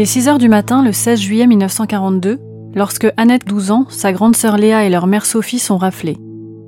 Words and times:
Il 0.00 0.04
est 0.04 0.06
6 0.06 0.28
heures 0.28 0.38
du 0.38 0.48
matin 0.48 0.82
le 0.82 0.92
16 0.92 1.20
juillet 1.20 1.46
1942, 1.46 2.38
lorsque 2.74 3.12
Annette, 3.18 3.46
12 3.46 3.70
ans, 3.70 3.84
sa 3.90 4.14
grande 4.14 4.34
sœur 4.34 4.56
Léa 4.56 4.86
et 4.86 4.88
leur 4.88 5.06
mère 5.06 5.26
Sophie 5.26 5.58
sont 5.58 5.76
raflées. 5.76 6.16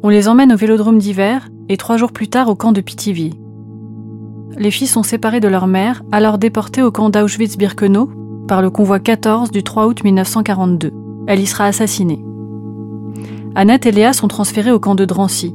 On 0.03 0.11
les 0.11 0.29
emmène 0.29 0.53
au 0.53 0.57
vélodrome 0.57 0.99
d'hiver 0.99 1.49
et 1.71 1.79
trois 1.79 1.97
jours 1.97 2.13
plus 2.13 2.29
tard 2.29 2.51
au 2.51 2.55
camp 2.57 2.73
de 2.73 2.83
Pithiviers. 2.83 3.33
Les 4.59 4.71
filles 4.71 4.87
sont 4.87 5.03
séparées 5.03 5.41
de 5.41 5.49
leur 5.49 5.67
mère, 5.67 6.03
alors 6.13 6.37
déportées 6.37 6.83
au 6.83 6.91
camp 6.91 7.09
d'Auschwitz-Birkenau 7.09 8.11
par 8.49 8.61
le 8.61 8.69
convoi 8.69 9.01
14 9.01 9.51
du 9.51 9.63
3 9.63 9.87
août 9.87 10.05
1942. 10.05 10.93
Elle 11.27 11.41
y 11.41 11.47
sera 11.47 11.65
assassinée. 11.65 12.23
Annette 13.55 13.87
et 13.87 13.93
Léa 13.93 14.13
sont 14.13 14.29
transférées 14.29 14.73
au 14.73 14.79
camp 14.79 14.95
de 14.95 15.07
Drancy. 15.07 15.55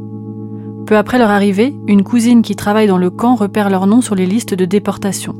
Peu 0.88 0.98
après 0.98 1.20
leur 1.20 1.30
arrivée, 1.30 1.75
une 1.86 2.03
cousine 2.03 2.42
qui 2.42 2.55
travaille 2.55 2.88
dans 2.88 2.98
le 2.98 3.11
camp 3.11 3.36
repère 3.36 3.70
leur 3.70 3.86
nom 3.86 4.02
sur 4.02 4.16
les 4.16 4.25
listes 4.25 4.55
de 4.55 4.66
déportation. 4.66 5.36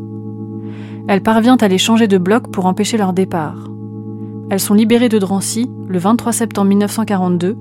Elle 1.10 1.22
parvient 1.22 1.56
à 1.56 1.70
les 1.70 1.78
changer 1.78 2.08
de 2.08 2.18
bloc 2.18 2.52
pour 2.52 2.66
empêcher 2.66 2.98
leur 2.98 3.14
départ. 3.14 3.70
Elles 4.50 4.60
sont 4.60 4.74
libérées 4.74 5.08
de 5.08 5.20
Drancy 5.20 5.70
le 5.88 6.00
23 6.00 6.34
septembre 6.34 6.68
1942 6.68 7.56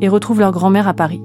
et 0.00 0.08
retrouvent 0.08 0.40
leur 0.40 0.50
grand-mère 0.50 0.88
à 0.88 0.94
Paris. 0.94 1.22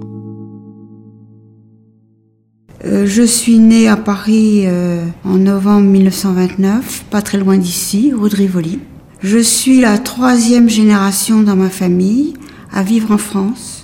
Euh, 2.85 3.05
je 3.07 3.23
suis 3.23 3.57
née 3.57 3.87
à 3.87 3.95
Paris 3.95 4.65
euh, 4.65 5.05
en 5.25 5.37
novembre 5.37 5.87
1929, 5.87 7.05
pas 7.09 7.21
très 7.21 7.39
loin 7.39 7.57
d'ici, 7.57 8.13
rue 8.13 8.29
de. 8.29 8.79
Je 9.21 9.39
suis 9.39 9.79
la 9.79 9.97
troisième 9.97 10.69
génération 10.69 11.41
dans 11.41 11.55
ma 11.55 11.69
famille 11.69 12.33
à 12.71 12.83
vivre 12.83 13.11
en 13.11 13.17
France, 13.17 13.83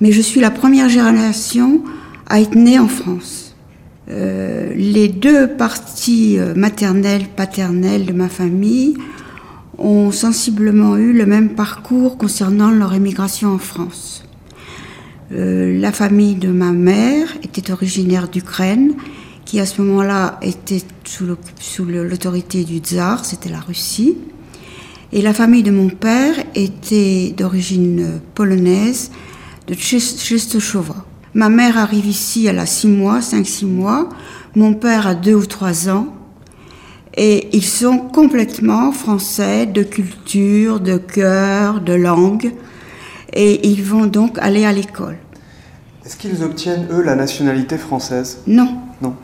mais 0.00 0.12
je 0.12 0.20
suis 0.20 0.40
la 0.40 0.50
première 0.50 0.88
génération 0.88 1.82
à 2.28 2.40
être 2.40 2.54
née 2.54 2.78
en 2.78 2.88
France. 2.88 3.45
Euh, 4.08 4.72
les 4.74 5.08
deux 5.08 5.48
parties 5.48 6.38
euh, 6.38 6.54
maternelles, 6.54 7.26
paternelles 7.26 8.06
de 8.06 8.12
ma 8.12 8.28
famille 8.28 8.96
ont 9.78 10.12
sensiblement 10.12 10.96
eu 10.96 11.12
le 11.12 11.26
même 11.26 11.50
parcours 11.50 12.16
concernant 12.16 12.70
leur 12.70 12.94
émigration 12.94 13.52
en 13.52 13.58
France. 13.58 14.24
Euh, 15.32 15.76
la 15.80 15.90
famille 15.90 16.36
de 16.36 16.48
ma 16.48 16.70
mère 16.70 17.28
était 17.42 17.72
originaire 17.72 18.28
d'Ukraine, 18.28 18.94
qui 19.44 19.58
à 19.58 19.66
ce 19.66 19.82
moment-là 19.82 20.38
était 20.40 20.82
sous 21.04 21.84
l'autorité 21.84 22.64
du 22.64 22.78
tsar, 22.78 23.24
c'était 23.24 23.48
la 23.48 23.60
Russie. 23.60 24.16
Et 25.12 25.22
la 25.22 25.32
famille 25.32 25.62
de 25.62 25.70
mon 25.70 25.88
père 25.88 26.34
était 26.54 27.34
d'origine 27.36 28.20
polonaise, 28.34 29.10
de 29.66 29.74
Czestochowa. 29.74 31.05
Ma 31.36 31.50
mère 31.50 31.76
arrive 31.76 32.06
ici, 32.06 32.46
elle 32.46 32.58
a 32.58 32.64
6 32.64 32.86
mois, 32.86 33.20
5-6 33.20 33.66
mois. 33.66 34.08
Mon 34.54 34.72
père 34.72 35.06
a 35.06 35.14
2 35.14 35.34
ou 35.34 35.44
3 35.44 35.90
ans. 35.90 36.06
Et 37.14 37.54
ils 37.54 37.62
sont 37.62 37.98
complètement 37.98 38.90
français, 38.90 39.66
de 39.66 39.82
culture, 39.82 40.80
de 40.80 40.96
cœur, 40.96 41.82
de 41.82 41.92
langue. 41.92 42.54
Et 43.34 43.68
ils 43.68 43.84
vont 43.84 44.06
donc 44.06 44.38
aller 44.38 44.64
à 44.64 44.72
l'école. 44.72 45.18
Est-ce 46.06 46.16
qu'ils 46.16 46.42
obtiennent, 46.42 46.86
eux, 46.90 47.02
la 47.02 47.14
nationalité 47.14 47.76
française? 47.76 48.38
Non. 48.46 48.78
Non. 49.02 49.14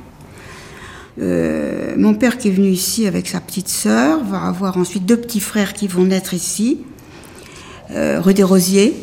Euh, 1.19 1.95
mon 1.97 2.13
père 2.13 2.37
qui 2.37 2.49
est 2.49 2.53
venu 2.53 2.69
ici 2.69 3.07
avec 3.07 3.27
sa 3.27 3.41
petite 3.41 3.69
sœur 3.69 4.23
va 4.23 4.43
avoir 4.43 4.77
ensuite 4.77 5.07
deux 5.07 5.17
petits 5.17 5.41
frères 5.41 5.73
qui 5.73 5.89
vont 5.89 6.05
naître 6.05 6.35
ici, 6.35 6.81
euh, 7.91 8.21
rue 8.21 8.35
des 8.35 8.43
Rosiers. 8.43 8.95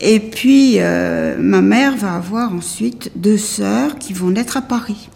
Et 0.00 0.18
puis, 0.18 0.76
euh, 0.78 1.36
ma 1.38 1.60
mère 1.60 1.96
va 1.96 2.14
avoir 2.14 2.52
ensuite 2.52 3.12
deux 3.16 3.38
sœurs 3.38 3.96
qui 3.98 4.12
vont 4.12 4.30
naître 4.30 4.56
à 4.56 4.62
Paris. 4.62 5.08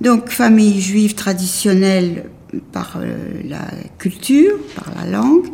Donc, 0.00 0.28
famille 0.28 0.80
juive 0.80 1.14
traditionnelle 1.14 2.24
par 2.72 2.96
euh, 2.96 3.16
la 3.44 3.66
culture, 3.98 4.56
par 4.74 4.92
la 4.96 5.10
langue, 5.10 5.46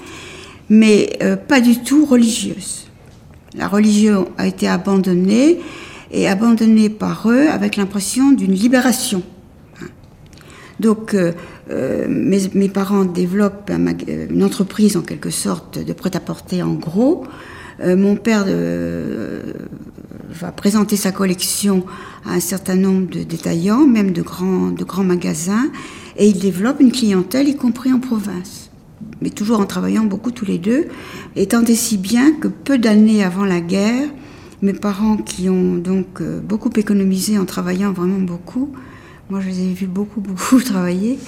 mais 0.70 1.18
euh, 1.22 1.36
pas 1.36 1.60
du 1.60 1.82
tout 1.82 2.06
religieuse. 2.06 2.86
La 3.54 3.68
religion 3.68 4.28
a 4.38 4.46
été 4.46 4.66
abandonnée 4.66 5.60
et 6.10 6.26
abandonnée 6.26 6.88
par 6.88 7.28
eux 7.28 7.48
avec 7.48 7.76
l'impression 7.76 8.32
d'une 8.32 8.52
libération. 8.52 9.22
Donc, 10.78 11.14
mes, 11.68 12.40
mes, 12.54 12.68
parents 12.70 13.04
développent 13.04 13.70
une 14.08 14.42
entreprise 14.42 14.96
en 14.96 15.02
quelque 15.02 15.28
sorte 15.28 15.78
de 15.78 15.92
prêt-à-porter 15.92 16.62
en 16.62 16.72
gros 16.72 17.26
mon 17.82 18.16
père 18.16 18.44
euh, 18.46 19.40
va 20.28 20.52
présenter 20.52 20.96
sa 20.96 21.12
collection 21.12 21.84
à 22.26 22.32
un 22.32 22.40
certain 22.40 22.76
nombre 22.76 23.08
de 23.10 23.22
détaillants, 23.22 23.86
même 23.86 24.12
de 24.12 24.22
grands, 24.22 25.04
magasins, 25.04 25.70
et 26.16 26.28
il 26.28 26.38
développe 26.38 26.80
une 26.80 26.92
clientèle, 26.92 27.48
y 27.48 27.56
compris 27.56 27.92
en 27.92 27.98
province. 27.98 28.70
Mais 29.22 29.30
toujours 29.30 29.60
en 29.60 29.66
travaillant 29.66 30.04
beaucoup 30.04 30.30
tous 30.30 30.44
les 30.44 30.58
deux, 30.58 30.86
étant 31.36 31.64
si 31.66 31.96
bien 31.96 32.32
que 32.32 32.48
peu 32.48 32.78
d'années 32.78 33.24
avant 33.24 33.44
la 33.44 33.60
guerre, 33.60 34.08
mes 34.62 34.74
parents 34.74 35.16
qui 35.16 35.48
ont 35.48 35.76
donc 35.76 36.20
euh, 36.20 36.40
beaucoup 36.40 36.70
économisé 36.76 37.38
en 37.38 37.46
travaillant 37.46 37.92
vraiment 37.92 38.18
beaucoup, 38.18 38.70
moi 39.30 39.40
je 39.40 39.48
les 39.48 39.60
ai 39.60 39.72
vus 39.72 39.86
beaucoup, 39.86 40.20
beaucoup 40.20 40.60
travailler, 40.60 41.18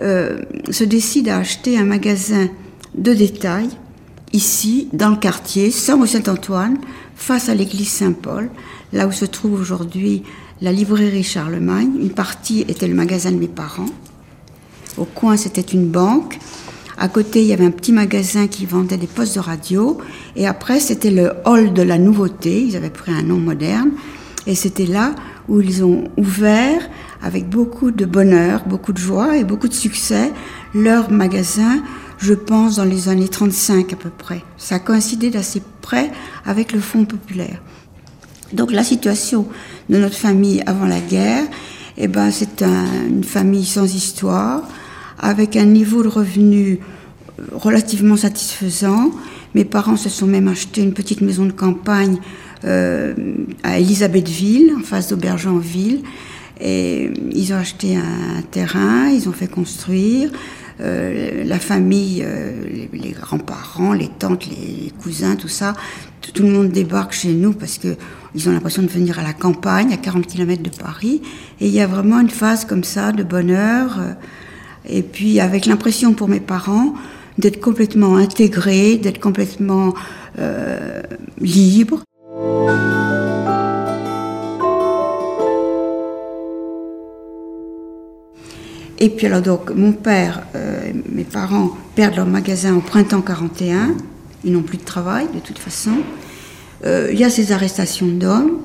se 0.00 0.84
décident 0.84 1.32
à 1.32 1.36
acheter 1.36 1.78
un 1.78 1.84
magasin 1.84 2.48
de 2.94 3.12
détail 3.12 3.68
ici, 4.32 4.88
dans 4.92 5.10
le 5.10 5.16
quartier, 5.16 5.70
saint 5.70 6.04
Saint-Antoine, 6.06 6.78
face 7.14 7.48
à 7.48 7.54
l'église 7.54 7.88
Saint-Paul, 7.88 8.50
là 8.92 9.06
où 9.06 9.12
se 9.12 9.24
trouve 9.24 9.60
aujourd'hui 9.60 10.22
la 10.62 10.72
librairie 10.72 11.24
Charlemagne. 11.24 11.90
Une 12.00 12.10
partie 12.10 12.60
était 12.68 12.86
le 12.86 12.94
magasin 12.94 13.32
de 13.32 13.36
mes 13.36 13.48
parents. 13.48 13.90
Au 14.96 15.04
coin, 15.04 15.36
c'était 15.36 15.60
une 15.60 15.88
banque. 15.88 16.38
À 16.98 17.08
côté, 17.08 17.42
il 17.42 17.48
y 17.48 17.52
avait 17.52 17.64
un 17.64 17.72
petit 17.72 17.92
magasin 17.92 18.46
qui 18.46 18.64
vendait 18.64 18.96
des 18.96 19.06
postes 19.08 19.34
de 19.34 19.40
radio. 19.40 19.98
Et 20.36 20.46
après, 20.46 20.78
c'était 20.78 21.10
le 21.10 21.32
hall 21.44 21.72
de 21.72 21.82
la 21.82 21.98
nouveauté. 21.98 22.62
Ils 22.62 22.76
avaient 22.76 22.90
pris 22.90 23.12
un 23.12 23.22
nom 23.22 23.38
moderne. 23.38 23.90
Et 24.46 24.54
c'était 24.54 24.86
là 24.86 25.14
où 25.48 25.60
ils 25.60 25.84
ont 25.84 26.04
ouvert, 26.16 26.88
avec 27.22 27.48
beaucoup 27.48 27.90
de 27.90 28.04
bonheur, 28.04 28.62
beaucoup 28.66 28.92
de 28.92 28.98
joie 28.98 29.36
et 29.36 29.44
beaucoup 29.44 29.68
de 29.68 29.74
succès, 29.74 30.32
leur 30.74 31.10
magasin 31.10 31.82
je 32.22 32.34
pense, 32.34 32.76
dans 32.76 32.84
les 32.84 33.08
années 33.08 33.28
35 33.28 33.92
à 33.92 33.96
peu 33.96 34.10
près. 34.10 34.42
Ça 34.56 34.76
a 34.76 34.78
coïncidé 34.78 35.30
d'assez 35.30 35.62
près 35.80 36.10
avec 36.46 36.72
le 36.72 36.80
Fonds 36.80 37.04
populaire. 37.04 37.60
Donc 38.52 38.72
la 38.72 38.84
situation 38.84 39.48
de 39.90 39.98
notre 39.98 40.16
famille 40.16 40.62
avant 40.66 40.86
la 40.86 41.00
guerre 41.00 41.44
eh 41.96 42.08
ben, 42.08 42.30
c'est 42.30 42.62
une 42.62 43.24
famille 43.24 43.66
sans 43.66 43.94
histoire, 43.94 44.62
avec 45.18 45.56
un 45.56 45.66
niveau 45.66 46.02
de 46.02 46.08
revenu 46.08 46.78
relativement 47.52 48.16
satisfaisant. 48.16 49.10
Mes 49.54 49.64
parents 49.64 49.96
se 49.96 50.08
sont 50.08 50.26
même 50.26 50.48
acheté 50.48 50.82
une 50.82 50.94
petite 50.94 51.20
maison 51.20 51.44
de 51.44 51.52
campagne 51.52 52.16
euh, 52.64 53.14
à 53.62 53.78
Elisabethville, 53.78 54.72
en 54.78 54.82
face 54.82 55.08
d'Aubergenville. 55.08 56.02
Et 56.60 57.10
ils 57.32 57.52
ont 57.52 57.56
acheté 57.56 57.96
un 57.96 58.42
terrain, 58.50 59.08
ils 59.08 59.28
ont 59.28 59.32
fait 59.32 59.48
construire. 59.48 60.30
Euh, 60.82 61.44
la 61.44 61.58
famille, 61.58 62.24
euh, 62.26 62.86
les, 62.92 63.10
grands-parents, 63.10 63.92
les 63.92 64.08
tantes, 64.08 64.46
les, 64.46 64.90
cousins, 65.02 65.36
tout 65.36 65.48
ça, 65.48 65.74
tout, 66.20 66.42
le 66.42 66.50
monde 66.50 66.70
débarque 66.70 67.12
chez 67.12 67.32
nous 67.32 67.52
parce 67.52 67.78
que 67.78 67.96
ils 68.34 68.48
ont 68.48 68.52
l'impression 68.52 68.82
de 68.82 68.88
venir 68.88 69.18
à 69.18 69.22
la 69.22 69.32
campagne, 69.32 69.92
à 69.92 69.96
40 69.96 70.26
km 70.26 70.62
de 70.62 70.70
Paris. 70.70 71.22
Et 71.60 71.66
il 71.66 71.72
y 71.72 71.80
a 71.80 71.86
vraiment 71.86 72.18
une 72.20 72.30
phase 72.30 72.64
comme 72.64 72.84
ça 72.84 73.12
de 73.12 73.22
bonheur. 73.22 74.00
et 74.88 75.02
puis 75.02 75.38
avec 75.38 75.66
l'impression 75.66 76.14
pour 76.14 76.28
mes 76.28 76.40
parents 76.40 76.94
d'être 77.38 77.60
complètement 77.60 78.16
intégrés, 78.16 78.96
d'être 78.96 79.20
complètement 79.20 79.94
euh, 80.38 81.02
libres. 81.40 82.02
Et 89.02 89.08
puis 89.10 89.26
alors 89.26 89.42
donc 89.42 89.70
mon 89.70 89.92
père, 89.92 90.44
euh, 90.54 90.92
mes 91.10 91.24
parents 91.24 91.76
perdent 91.96 92.14
leur 92.14 92.26
magasin 92.26 92.76
au 92.76 92.80
printemps 92.80 93.20
41, 93.20 93.96
ils 94.44 94.52
n'ont 94.52 94.62
plus 94.62 94.78
de 94.78 94.84
travail 94.84 95.26
de 95.34 95.40
toute 95.40 95.58
façon. 95.58 95.90
Euh, 96.86 97.10
il 97.12 97.18
y 97.18 97.24
a 97.24 97.28
ces 97.28 97.50
arrestations 97.50 98.06
d'hommes, 98.06 98.60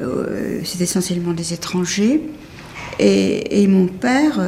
euh, 0.00 0.60
c'est 0.64 0.80
essentiellement 0.80 1.34
des 1.34 1.52
étrangers. 1.52 2.22
Et, 2.98 3.62
et 3.62 3.66
mon 3.66 3.86
père, 3.86 4.40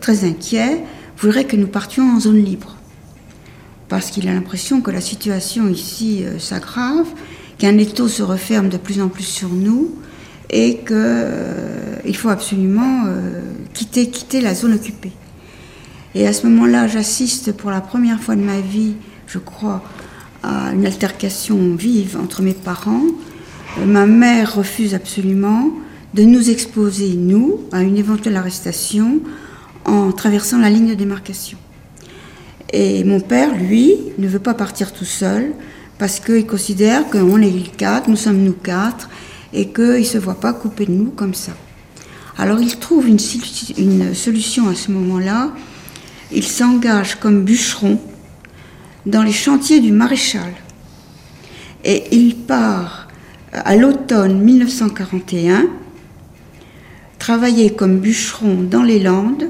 très 0.00 0.24
inquiet, 0.24 0.84
voudrait 1.16 1.44
que 1.44 1.56
nous 1.56 1.66
partions 1.66 2.08
en 2.08 2.20
zone 2.20 2.42
libre. 2.42 2.76
Parce 3.88 4.10
qu'il 4.10 4.28
a 4.28 4.34
l'impression 4.34 4.80
que 4.80 4.90
la 4.92 5.00
situation 5.00 5.68
ici 5.68 6.24
s'aggrave, 6.38 7.06
qu'un 7.58 7.76
étau 7.78 8.06
se 8.08 8.22
referme 8.22 8.68
de 8.68 8.78
plus 8.78 9.00
en 9.00 9.08
plus 9.08 9.24
sur 9.24 9.48
nous 9.48 9.96
et 10.50 10.78
qu'il 10.78 12.16
faut 12.16 12.30
absolument 12.30 13.04
quitter, 13.74 14.08
quitter 14.08 14.40
la 14.40 14.54
zone 14.54 14.74
occupée. 14.74 15.12
Et 16.14 16.26
à 16.26 16.32
ce 16.32 16.46
moment-là, 16.46 16.88
j'assiste 16.88 17.52
pour 17.52 17.70
la 17.70 17.80
première 17.80 18.20
fois 18.20 18.34
de 18.34 18.40
ma 18.40 18.60
vie, 18.60 18.94
je 19.26 19.38
crois, 19.38 19.82
à 20.42 20.72
une 20.72 20.86
altercation 20.86 21.74
vive 21.74 22.16
entre 22.16 22.42
mes 22.42 22.54
parents. 22.54 23.02
Euh, 23.78 23.84
ma 23.84 24.06
mère 24.06 24.54
refuse 24.54 24.94
absolument 24.94 25.70
de 26.14 26.22
nous 26.22 26.50
exposer, 26.50 27.14
nous, 27.14 27.60
à 27.72 27.82
une 27.82 27.98
éventuelle 27.98 28.36
arrestation 28.36 29.20
en 29.84 30.12
traversant 30.12 30.58
la 30.58 30.70
ligne 30.70 30.88
de 30.88 30.94
démarcation. 30.94 31.58
Et 32.72 33.04
mon 33.04 33.20
père, 33.20 33.54
lui, 33.54 33.96
ne 34.18 34.26
veut 34.26 34.38
pas 34.38 34.54
partir 34.54 34.92
tout 34.92 35.04
seul 35.04 35.52
parce 35.98 36.20
qu'il 36.20 36.46
considère 36.46 37.08
qu'on 37.10 37.40
est 37.40 37.76
quatre, 37.76 38.08
nous 38.08 38.16
sommes 38.16 38.42
nous 38.42 38.52
quatre, 38.52 39.08
et 39.52 39.68
qu'il 39.70 40.00
ne 40.00 40.02
se 40.02 40.18
voit 40.18 40.40
pas 40.40 40.52
couper 40.52 40.86
de 40.86 40.92
nous 40.92 41.10
comme 41.10 41.34
ça. 41.34 41.52
Alors 42.36 42.60
il 42.60 42.78
trouve 42.78 43.08
une, 43.08 43.18
solution 44.14 44.68
à 44.68 44.74
ce 44.74 44.92
moment-là. 44.92 45.50
Il 46.30 46.44
s'engage 46.44 47.16
comme 47.16 47.44
bûcheron 47.44 48.00
dans 49.06 49.22
les 49.22 49.32
chantiers 49.32 49.80
du 49.80 49.90
maréchal. 49.90 50.52
Et 51.84 52.04
il 52.12 52.36
part 52.36 53.08
à 53.52 53.76
l'automne 53.76 54.40
1941 54.40 55.66
travailler 57.18 57.74
comme 57.74 57.98
bûcheron 57.98 58.62
dans 58.62 58.82
les 58.82 59.00
Landes 59.00 59.48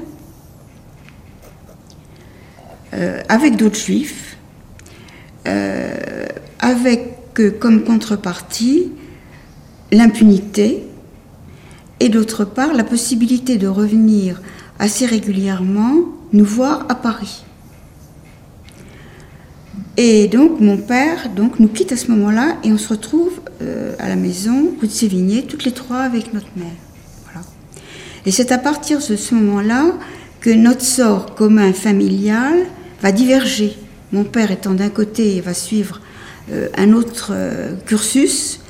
euh, 2.93 3.21
avec 3.29 3.55
d'autres 3.55 3.79
juifs, 3.79 4.37
euh, 5.47 6.25
avec 6.59 7.17
euh, 7.39 7.51
comme 7.51 7.83
contrepartie 7.83 8.91
l'impunité 9.91 10.83
et 11.99 12.09
d'autre 12.09 12.45
part 12.45 12.73
la 12.73 12.83
possibilité 12.83 13.57
de 13.57 13.67
revenir 13.67 14.41
assez 14.77 15.05
régulièrement 15.05 15.95
nous 16.31 16.45
voir 16.45 16.85
à 16.89 16.95
Paris. 16.95 17.43
Et 19.97 20.27
donc 20.27 20.61
mon 20.61 20.77
père 20.77 21.29
donc, 21.35 21.59
nous 21.59 21.67
quitte 21.67 21.91
à 21.91 21.97
ce 21.97 22.09
moment-là 22.11 22.55
et 22.63 22.71
on 22.71 22.77
se 22.77 22.87
retrouve 22.87 23.41
euh, 23.61 23.95
à 23.99 24.07
la 24.07 24.15
maison, 24.15 24.69
rue 24.79 24.87
de 24.87 24.91
Sévigné, 24.91 25.43
toutes 25.43 25.65
les 25.65 25.73
trois 25.73 25.97
avec 25.97 26.33
notre 26.33 26.47
mère. 26.55 26.67
Voilà. 27.25 27.45
Et 28.25 28.31
c'est 28.31 28.51
à 28.51 28.57
partir 28.57 28.99
de 28.99 29.15
ce 29.15 29.35
moment-là 29.35 29.91
que 30.39 30.51
notre 30.51 30.83
sort 30.83 31.35
commun 31.35 31.73
familial 31.73 32.65
va 33.01 33.11
diverger. 33.11 33.77
Mon 34.13 34.23
père 34.23 34.51
étant 34.51 34.73
d'un 34.73 34.89
côté 34.89 35.41
va 35.41 35.53
suivre 35.53 35.99
euh, 36.51 36.69
un 36.77 36.93
autre 36.93 37.31
euh, 37.31 37.75
cursus 37.85 38.61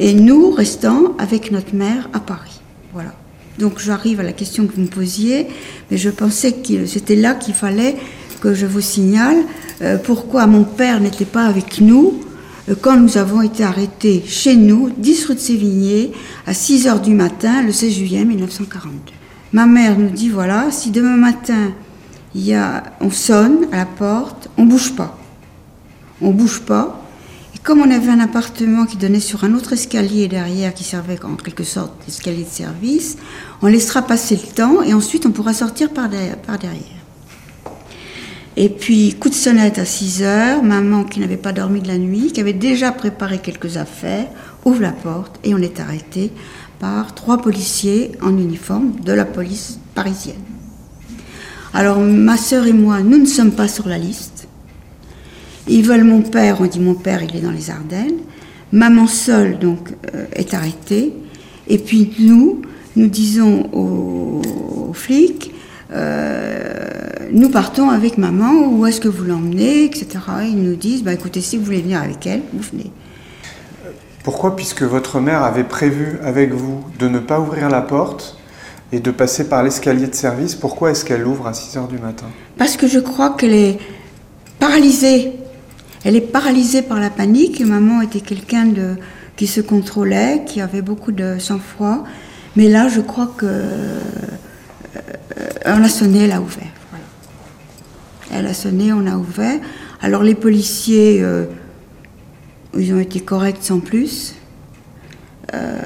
et 0.00 0.14
nous 0.14 0.50
restant 0.50 1.14
avec 1.18 1.52
notre 1.52 1.74
mère 1.74 2.08
à 2.12 2.18
Paris. 2.18 2.60
Voilà. 2.92 3.14
Donc 3.58 3.78
j'arrive 3.78 4.18
à 4.18 4.22
la 4.22 4.32
question 4.32 4.66
que 4.66 4.74
vous 4.74 4.80
me 4.80 4.86
posiez, 4.88 5.46
mais 5.90 5.98
je 5.98 6.08
pensais 6.08 6.52
que 6.52 6.86
c'était 6.86 7.14
là 7.14 7.34
qu'il 7.34 7.54
fallait 7.54 7.96
que 8.40 8.54
je 8.54 8.66
vous 8.66 8.80
signale 8.80 9.36
euh, 9.82 9.98
pourquoi 9.98 10.46
mon 10.46 10.64
père 10.64 11.00
n'était 11.00 11.26
pas 11.26 11.44
avec 11.44 11.80
nous 11.80 12.20
euh, 12.70 12.74
quand 12.80 12.96
nous 12.96 13.18
avons 13.18 13.42
été 13.42 13.62
arrêtés 13.62 14.24
chez 14.26 14.56
nous, 14.56 14.90
10 14.96 15.26
rue 15.26 15.34
de 15.34 15.40
Sévigné, 15.40 16.12
à 16.46 16.54
6 16.54 16.86
heures 16.86 17.00
du 17.00 17.12
matin, 17.12 17.62
le 17.62 17.70
16 17.70 17.92
juillet 17.92 18.24
1942. 18.24 19.12
Ma 19.52 19.66
mère 19.66 19.98
nous 19.98 20.08
dit 20.08 20.30
voilà, 20.30 20.70
si 20.70 20.90
demain 20.90 21.16
matin 21.16 21.72
y 22.34 22.54
a, 22.54 22.84
on 23.02 23.10
sonne 23.10 23.66
à 23.72 23.76
la 23.76 23.86
porte, 23.86 24.48
on 24.56 24.64
bouge 24.64 24.92
pas. 24.92 25.18
On 26.22 26.30
bouge 26.30 26.60
pas, 26.60 26.99
comme 27.62 27.80
on 27.80 27.90
avait 27.90 28.10
un 28.10 28.20
appartement 28.20 28.86
qui 28.86 28.96
donnait 28.96 29.20
sur 29.20 29.44
un 29.44 29.54
autre 29.54 29.72
escalier 29.72 30.28
derrière, 30.28 30.72
qui 30.72 30.84
servait 30.84 31.18
en 31.24 31.36
quelque 31.36 31.64
sorte 31.64 31.92
d'escalier 32.06 32.44
de 32.44 32.48
service, 32.48 33.16
on 33.62 33.66
laissera 33.66 34.02
passer 34.02 34.36
le 34.36 34.54
temps 34.54 34.82
et 34.82 34.94
ensuite 34.94 35.26
on 35.26 35.30
pourra 35.30 35.52
sortir 35.52 35.90
par 35.90 36.08
derrière. 36.08 36.36
Et 38.56 38.68
puis, 38.68 39.14
coup 39.14 39.28
de 39.28 39.34
sonnette 39.34 39.78
à 39.78 39.84
6 39.84 40.22
heures, 40.22 40.62
maman 40.62 41.04
qui 41.04 41.20
n'avait 41.20 41.36
pas 41.36 41.52
dormi 41.52 41.80
de 41.80 41.88
la 41.88 41.98
nuit, 41.98 42.32
qui 42.32 42.40
avait 42.40 42.52
déjà 42.52 42.92
préparé 42.92 43.38
quelques 43.38 43.76
affaires, 43.76 44.26
ouvre 44.64 44.82
la 44.82 44.92
porte 44.92 45.38
et 45.44 45.54
on 45.54 45.58
est 45.58 45.80
arrêté 45.80 46.32
par 46.78 47.14
trois 47.14 47.38
policiers 47.38 48.12
en 48.22 48.36
uniforme 48.36 48.92
de 49.00 49.12
la 49.12 49.24
police 49.24 49.78
parisienne. 49.94 50.42
Alors, 51.72 52.00
ma 52.00 52.36
sœur 52.36 52.66
et 52.66 52.72
moi, 52.72 53.00
nous 53.00 53.18
ne 53.18 53.26
sommes 53.26 53.52
pas 53.52 53.68
sur 53.68 53.86
la 53.86 53.98
liste. 53.98 54.39
Ils 55.68 55.82
veulent 55.82 56.04
mon 56.04 56.22
père, 56.22 56.60
on 56.60 56.66
dit 56.66 56.80
mon 56.80 56.94
père, 56.94 57.22
il 57.22 57.36
est 57.36 57.40
dans 57.40 57.50
les 57.50 57.70
Ardennes. 57.70 58.18
Maman 58.72 59.06
seule, 59.06 59.58
donc, 59.58 59.90
euh, 60.14 60.26
est 60.32 60.54
arrêtée. 60.54 61.12
Et 61.68 61.78
puis 61.78 62.12
nous, 62.18 62.62
nous 62.96 63.08
disons 63.08 63.68
aux, 63.72 64.92
flics, 64.92 65.52
euh, 65.92 66.72
nous 67.32 67.48
partons 67.48 67.90
avec 67.90 68.18
maman, 68.18 68.68
où 68.72 68.86
est-ce 68.86 69.00
que 69.00 69.08
vous 69.08 69.24
l'emmenez, 69.24 69.84
etc. 69.84 70.08
Ils 70.42 70.62
nous 70.62 70.74
disent, 70.74 71.04
bah, 71.04 71.12
écoutez, 71.12 71.40
si 71.40 71.56
vous 71.56 71.64
voulez 71.64 71.80
venir 71.80 72.02
avec 72.02 72.26
elle, 72.26 72.42
vous 72.52 72.62
venez. 72.72 72.90
Pourquoi, 74.24 74.56
puisque 74.56 74.82
votre 74.82 75.20
mère 75.20 75.42
avait 75.42 75.64
prévu 75.64 76.18
avec 76.22 76.52
vous 76.52 76.84
de 76.98 77.08
ne 77.08 77.18
pas 77.18 77.40
ouvrir 77.40 77.70
la 77.70 77.80
porte 77.80 78.36
et 78.92 79.00
de 79.00 79.10
passer 79.10 79.48
par 79.48 79.62
l'escalier 79.62 80.06
de 80.06 80.14
service, 80.14 80.54
pourquoi 80.54 80.90
est-ce 80.90 81.04
qu'elle 81.04 81.22
l'ouvre 81.22 81.46
à 81.46 81.54
6 81.54 81.78
heures 81.78 81.88
du 81.88 81.98
matin? 81.98 82.26
Parce 82.58 82.76
que 82.76 82.86
je 82.86 82.98
crois 82.98 83.30
qu'elle 83.30 83.54
est 83.54 83.78
paralysée 84.58 85.39
elle 86.04 86.16
est 86.16 86.20
paralysée 86.20 86.82
par 86.82 87.00
la 87.00 87.10
panique. 87.10 87.60
maman 87.60 88.00
était 88.02 88.20
quelqu'un 88.20 88.68
qui 89.36 89.46
se 89.46 89.60
contrôlait, 89.60 90.42
qui 90.46 90.60
avait 90.60 90.82
beaucoup 90.82 91.12
de 91.12 91.36
sang-froid. 91.38 92.04
Mais 92.56 92.68
là, 92.68 92.88
je 92.88 93.00
crois 93.00 93.32
que 93.36 93.46
euh, 93.46 94.00
on 95.66 95.82
a 95.82 95.88
sonné, 95.88 96.24
elle 96.24 96.32
a 96.32 96.40
ouvert. 96.40 96.72
Elle 98.32 98.46
a 98.46 98.54
sonné, 98.54 98.92
on 98.92 99.06
a 99.06 99.16
ouvert. 99.16 99.58
Alors 100.00 100.22
les 100.22 100.34
policiers, 100.34 101.18
euh, 101.20 101.46
ils 102.76 102.92
ont 102.92 103.00
été 103.00 103.20
corrects 103.20 103.62
sans 103.62 103.80
plus. 103.80 104.34
Euh, 105.54 105.78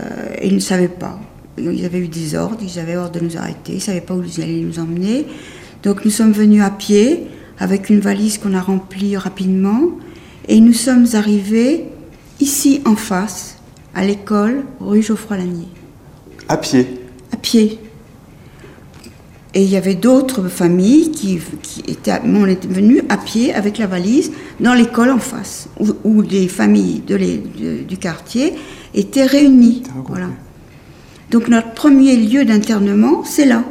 ils 0.43 0.55
ne 0.55 0.61
savaient 0.61 0.89
pas. 0.89 1.19
Ils 1.57 1.85
avaient 1.85 2.01
eu 2.01 2.09
des 2.09 2.35
ordres, 2.35 2.59
ils 2.63 2.79
avaient 2.79 2.97
ordre 2.97 3.19
de 3.19 3.25
nous 3.25 3.37
arrêter, 3.37 3.73
ils 3.73 3.77
ne 3.77 3.81
savaient 3.81 4.01
pas 4.01 4.15
où 4.15 4.23
ils 4.23 4.43
allaient 4.43 4.61
nous 4.61 4.79
emmener. 4.79 5.27
Donc 5.83 6.05
nous 6.05 6.11
sommes 6.11 6.33
venus 6.33 6.63
à 6.63 6.71
pied 6.71 7.29
avec 7.59 7.89
une 7.91 8.01
valise 8.01 8.39
qu'on 8.39 8.55
a 8.55 8.61
remplie 8.61 9.17
rapidement. 9.17 9.83
Et 10.49 10.61
nous 10.61 10.73
sommes 10.73 11.07
arrivés 11.15 11.87
ici 12.41 12.83
en 12.85 12.97
face, 12.97 13.57
à 13.95 14.05
l'école, 14.05 14.65
rue 14.81 15.03
Geoffroy-Lanier. 15.03 15.69
À 16.49 16.57
pied 16.57 16.87
À 17.33 17.37
pied. 17.37 17.79
Et 19.55 19.63
il 19.63 19.71
y 19.71 19.77
avait 19.77 19.95
d'autres 19.95 20.49
familles 20.49 21.13
qui, 21.13 21.41
étaient, 21.87 22.21
on 22.25 22.47
était 22.47 22.67
venus 22.67 23.03
à 23.09 23.17
pied 23.17 23.55
avec 23.55 23.79
la 23.79 23.87
valise 23.87 24.33
dans 24.59 24.75
l'école 24.75 25.11
en 25.11 25.19
face, 25.19 25.69
où, 26.03 26.23
des 26.25 26.49
familles 26.49 27.03
de 27.07 27.17
du 27.85 27.97
quartier 27.97 28.55
étaient 28.95 29.27
réunies. 29.27 29.85
Voilà. 30.09 30.29
Donc 31.31 31.47
notre 31.49 31.73
premier 31.73 32.17
lieu 32.17 32.45
d'internement, 32.45 33.23
c'est 33.25 33.45
là. 33.45 33.63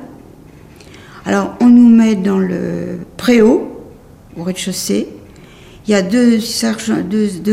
Alors 1.25 1.56
on 1.60 1.68
nous 1.68 1.89
met 1.89 2.15
dans 2.15 2.39
le 2.39 3.00
préau, 3.18 3.86
au 4.38 4.44
rez-de-chaussée. 4.44 5.10
Il 5.88 5.92
y 5.92 5.96
a 5.96 6.02
deux, 6.02 6.40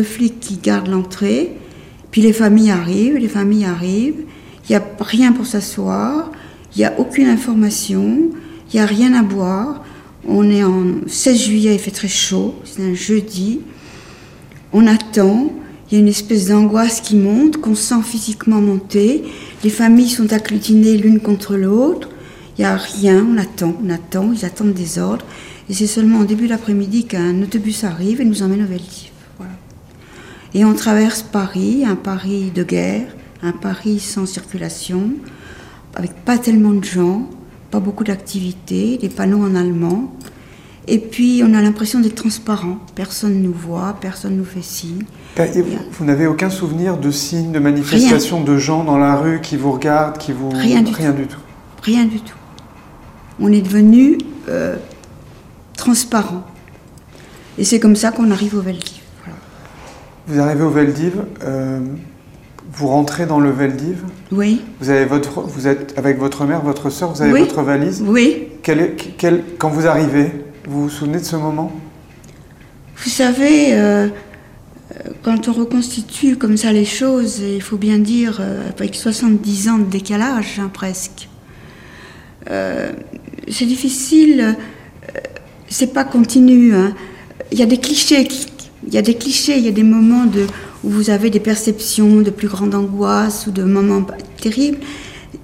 flics 0.03 0.41
qui 0.41 0.57
gardent 0.57 0.89
l'entrée. 0.89 1.57
Puis 2.11 2.23
les 2.23 2.33
familles 2.33 2.71
arrivent, 2.71 3.17
les 3.17 3.29
familles 3.29 3.65
arrivent. 3.65 4.25
Il 4.69 4.73
n'y 4.73 4.77
a 4.77 4.85
rien 5.01 5.33
pour 5.33 5.47
s'asseoir. 5.47 6.31
Il 6.75 6.79
n'y 6.79 6.85
a 6.85 6.99
aucune 6.99 7.29
information. 7.29 8.31
Il 8.73 8.77
n'y 8.77 8.81
a 8.81 8.87
rien 8.87 9.15
à 9.15 9.23
boire. 9.23 9.85
On 10.29 10.49
est 10.51 10.63
en 10.63 10.85
16 11.07 11.43
juillet, 11.43 11.75
il 11.75 11.81
fait 11.81 11.91
très 11.91 12.09
chaud. 12.09 12.55
C'est 12.65 12.83
un 12.83 12.95
jeudi. 12.95 13.61
On 14.73 14.87
attend. 14.87 15.53
Il 15.91 15.95
y 15.95 15.97
a 15.97 16.01
une 16.01 16.09
espèce 16.09 16.47
d'angoisse 16.47 17.01
qui 17.01 17.17
monte, 17.17 17.57
qu'on 17.57 17.75
sent 17.75 18.03
physiquement 18.05 18.61
monter. 18.61 19.25
Les 19.65 19.71
familles 19.71 20.09
sont 20.09 20.33
acclutinées 20.33 20.97
l'une 20.97 21.19
contre 21.19 21.57
l'autre. 21.57 22.09
Il 22.57 22.63
n'y 22.63 22.67
a 22.67 22.77
rien, 22.77 23.27
on 23.29 23.39
attend, 23.39 23.75
on 23.85 23.91
attend, 23.91 24.33
ils 24.33 24.45
attendent 24.45 24.73
des 24.73 25.01
ordres. 25.01 25.25
Et 25.71 25.73
c'est 25.73 25.87
seulement 25.87 26.19
en 26.19 26.25
début 26.25 26.49
d'après-midi 26.49 27.05
qu'un 27.05 27.41
autobus 27.43 27.85
arrive 27.85 28.21
et 28.21 28.25
nous 28.25 28.43
emmène 28.43 28.65
au 28.65 28.67
Veldiv. 28.67 29.11
Voilà. 29.39 29.53
Et 30.53 30.65
on 30.65 30.75
traverse 30.75 31.23
Paris, 31.23 31.85
un 31.87 31.95
Paris 31.95 32.51
de 32.53 32.65
guerre, 32.65 33.07
un 33.41 33.53
Paris 33.53 34.01
sans 34.01 34.27
circulation, 34.27 35.13
avec 35.95 36.13
pas 36.25 36.39
tellement 36.39 36.73
de 36.73 36.83
gens, 36.83 37.31
pas 37.71 37.79
beaucoup 37.79 38.03
d'activités, 38.03 38.99
des 38.99 39.09
panneaux 39.09 39.45
en 39.45 39.55
allemand. 39.55 40.13
Et 40.89 40.99
puis 40.99 41.41
on 41.47 41.55
a 41.55 41.63
l'impression 41.63 42.01
d'être 42.01 42.17
transparent. 42.17 42.79
Personne 42.97 43.35
ne 43.35 43.47
nous 43.47 43.55
voit, 43.55 43.97
personne 44.01 44.33
ne 44.33 44.39
nous 44.39 44.45
fait 44.45 44.65
signe. 44.65 45.05
vous, 45.37 46.05
n'avez 46.05 46.27
aucun 46.27 46.51
souvenir 46.51 46.97
de 46.97 47.13
signes, 47.13 47.53
de 47.53 47.61
manifestations 47.61 48.43
de 48.43 48.59
gens 48.59 48.83
dans 48.83 48.99
la 48.99 49.15
rue 49.15 49.41
qui 49.41 49.57
vous 49.57 49.71
regardent, 49.71 50.19
qui 50.19 50.33
vous... 50.33 50.51
Rien 50.51 50.83
du, 50.83 50.93
Rien 50.93 51.13
tout. 51.13 51.19
du 51.19 51.27
tout. 51.29 51.41
Rien 51.83 52.05
du 52.07 52.21
tout. 52.21 52.37
On 53.39 53.53
est 53.53 53.63
devenu 53.63 54.19
euh, 54.49 54.75
transparent. 55.81 56.45
Et 57.59 57.65
c'est 57.65 57.81
comme 57.81 57.97
ça 57.97 58.13
qu'on 58.13 58.31
arrive 58.31 58.55
au 58.55 58.61
Veldiv. 58.61 59.03
Vous 60.27 60.39
arrivez 60.39 60.63
au 60.63 60.71
Veldiv, 60.71 61.25
euh, 61.43 61.81
vous 62.73 62.87
rentrez 62.87 63.27
dans 63.27 63.41
le 63.41 63.51
Veldiv 63.51 64.05
Oui. 64.31 64.63
Vous, 64.81 64.91
avez 64.91 65.07
votre, 65.07 65.41
vous 65.41 65.67
êtes 65.67 65.99
avec 65.99 66.19
votre 66.19 66.45
mère, 66.45 66.61
votre 66.61 66.91
soeur, 66.91 67.13
vous 67.13 67.23
avez 67.23 67.41
votre 67.41 67.63
valise 67.63 68.05
Oui. 68.07 68.49
quand 69.59 69.71
vous 69.71 69.87
arrivez, 69.87 70.31
vous 70.69 70.83
vous 70.85 70.91
souvenez 70.91 71.19
de 71.19 71.25
ce 71.25 71.37
moment? 71.37 71.73
Vous 72.97 73.11
savez, 73.11 73.73
euh, 73.73 74.09
quand 75.23 75.49
on 75.49 75.53
reconstitue 75.53 76.37
comme 76.37 76.59
ça 76.59 76.73
les 76.73 76.85
choses, 76.85 77.41
il 77.41 77.63
faut 77.63 77.79
bien 77.79 77.99
dire, 77.99 78.39
euh, 78.41 78.69
avec 78.79 78.95
70 78.95 79.69
ans 79.71 79.79
de 79.79 79.85
décalage 79.85 80.61
hein, 80.61 80.71
presque, 80.73 81.29
euh, 82.51 82.93
c'est 83.49 83.67
difficile, 83.67 84.57
c'est 85.71 85.95
pas 85.95 86.05
continu. 86.05 86.75
Hein. 86.75 86.95
Il 87.51 87.59
y 87.59 87.63
a 87.63 87.67
des 87.67 87.79
clichés, 87.79 88.29
il 88.87 88.93
y 88.93 88.99
a 88.99 89.03
des 89.03 89.15
clichés, 89.15 89.57
il 89.57 89.65
y 89.65 89.69
a 89.69 89.73
des 89.73 89.83
moments 89.83 90.27
où 90.85 90.91
vous 90.91 91.09
avez 91.09 91.31
des 91.31 91.41
perceptions 91.41 92.21
de 92.21 92.31
plus 92.31 92.49
grande 92.49 92.75
angoisse 92.75 93.47
ou 93.47 93.51
de 93.51 93.63
moments 93.63 94.07
terribles. 94.39 94.79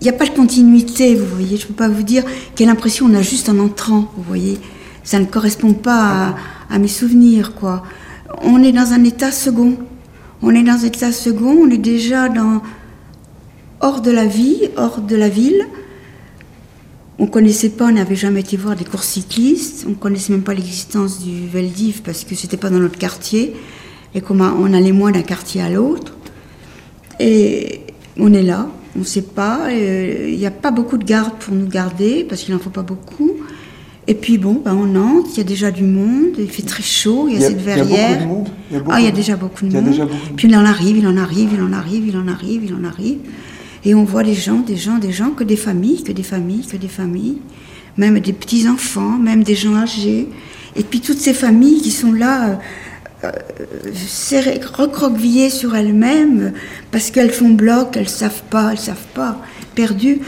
Il 0.01 0.05
n'y 0.05 0.11
a 0.11 0.13
pas 0.13 0.27
de 0.27 0.37
continuité, 0.37 1.15
vous 1.15 1.27
voyez. 1.27 1.57
Je 1.57 1.63
ne 1.63 1.69
peux 1.69 1.75
pas 1.75 1.89
vous 1.89 2.03
dire 2.03 2.25
quelle 2.55 2.69
impression 2.69 3.07
on 3.07 3.15
a 3.15 3.23
juste 3.23 3.49
en 3.49 3.59
entrant, 3.59 4.13
vous 4.17 4.23
voyez 4.23 4.59
ça 5.07 5.21
ne 5.21 5.25
correspond 5.25 5.73
pas 5.73 6.35
à, 6.69 6.79
mes 6.79 6.89
souvenirs, 6.89 7.55
quoi. 7.55 7.85
On 8.43 8.63
est 8.63 8.73
dans 8.73 8.93
un 8.93 9.05
état 9.05 9.31
second. 9.31 9.77
On 10.43 10.51
est 10.51 10.65
dans 10.65 10.83
un 10.83 10.87
état 10.87 11.13
second, 11.13 11.57
on 11.63 11.71
est 11.71 11.79
déjà 11.79 12.29
dans 12.29 12.61
hors 13.81 14.01
de 14.01 14.11
la 14.11 14.27
vie, 14.27 14.63
hors 14.77 15.01
de 15.01 15.15
la 15.15 15.29
ville. 15.29 15.65
On 17.19 17.27
connaissait 17.27 17.71
pas, 17.71 17.87
on 17.87 17.93
n'avait 17.93 18.17
jamais 18.17 18.41
été 18.41 18.57
voir 18.57 18.77
des 18.77 18.85
courses 18.85 19.09
cyclistes. 19.09 19.87
On 19.89 19.95
connaissait 19.95 20.33
même 20.33 20.43
pas 20.43 20.53
l'existence 20.53 21.23
du 21.23 21.47
Veldiv 21.49 22.03
parce 22.03 22.25
que 22.25 22.35
c'était 22.35 22.59
pas 22.59 22.69
dans 22.69 22.79
notre 22.79 22.99
quartier 22.99 23.55
et 24.15 24.21
qu'on 24.21 24.39
on 24.41 24.73
allait 24.75 24.93
moins 24.93 25.13
d'un 25.13 25.23
quartier 25.23 25.63
à 25.63 25.71
l'autre. 25.71 26.15
Et 27.19 27.81
on 28.19 28.33
est 28.35 28.43
là, 28.43 28.69
on 28.97 29.01
ne 29.01 29.05
sait 29.05 29.23
pas. 29.23 29.73
Il 29.73 30.37
n'y 30.37 30.47
a 30.47 30.51
pas 30.51 30.71
beaucoup 30.71 30.99
de 30.99 31.05
gardes 31.05 31.39
pour 31.39 31.55
nous 31.55 31.67
garder 31.67 32.25
parce 32.29 32.43
qu'il 32.43 32.53
n'en 32.55 32.61
faut 32.61 32.71
pas 32.71 32.83
beaucoup. 32.83 33.33
Et 34.09 34.15
puis 34.15 34.39
bon, 34.39 34.63
ben 34.65 34.75
on 34.75 34.95
entre, 34.95 35.31
il 35.33 35.39
y 35.39 35.41
a 35.41 35.45
déjà 35.45 35.71
du 35.73 35.83
monde, 35.83 36.37
il 36.39 36.49
fait 36.49 36.63
très 36.63 36.83
chaud, 36.83 37.27
il 37.29 37.41
y 37.41 37.45
a, 37.45 37.49
cette 37.49 37.61
verrière. 37.61 38.21
Il 38.21 38.23
y 38.23 38.23
a 38.23 38.27
beaucoup 38.27 38.51
de 38.71 38.77
monde 38.79 38.85
Ah, 38.89 39.01
il 39.01 39.05
y 39.05 39.09
a 39.09 39.13
déjà 39.13 39.37
beaucoup 39.37 39.67
de 39.67 39.73
monde. 39.73 40.09
Puis 40.37 40.49
il 40.49 40.57
en 40.57 40.65
arrive, 40.65 40.97
il 40.99 41.07
en 41.09 41.17
arrive, 41.17 41.51
il 41.53 41.61
en 41.61 41.73
arrive, 41.73 42.07
il 42.07 42.17
en 42.17 42.29
arrive, 42.29 42.65
il 42.65 42.75
en 42.75 42.85
arrive. 42.85 43.19
Et 43.87 43.95
on 43.95 44.03
voit 44.03 44.25
des 44.25 44.35
gens, 44.35 44.59
des 44.59 44.77
gens, 44.77 44.99
des 44.99 45.13
gens, 45.13 45.31
que 45.31 45.45
des 45.45 45.57
familles, 45.57 46.03
que 46.03 46.11
des 46.11 46.25
familles, 46.25 46.67
que 46.67 46.77
des 46.77 46.89
familles, 46.89 47.39
même 47.97 48.19
des 48.19 48.33
petits-enfants, 48.33 49.17
même 49.17 49.45
des 49.45 49.55
gens 49.55 49.77
âgés. 49.77 50.29
Et 50.75 50.83
puis 50.83 51.01
toutes 51.01 51.21
ces 51.21 51.33
familles 51.33 51.81
qui 51.81 51.93
sont 51.93 52.11
là, 52.11 52.59
euh, 53.23 53.31
euh 53.55 54.59
recroquevillées 54.75 55.51
sur 55.51 55.77
elles-mêmes, 55.77 56.53
parce 56.91 57.13
qu'elles 57.13 57.31
font 57.31 57.51
bloc, 57.51 57.97
elles 57.97 58.09
savent 58.09 58.43
pas, 58.51 58.73
elles 58.73 58.81
savent 58.81 59.07
pas, 59.15 59.41
perdues. 59.77 60.21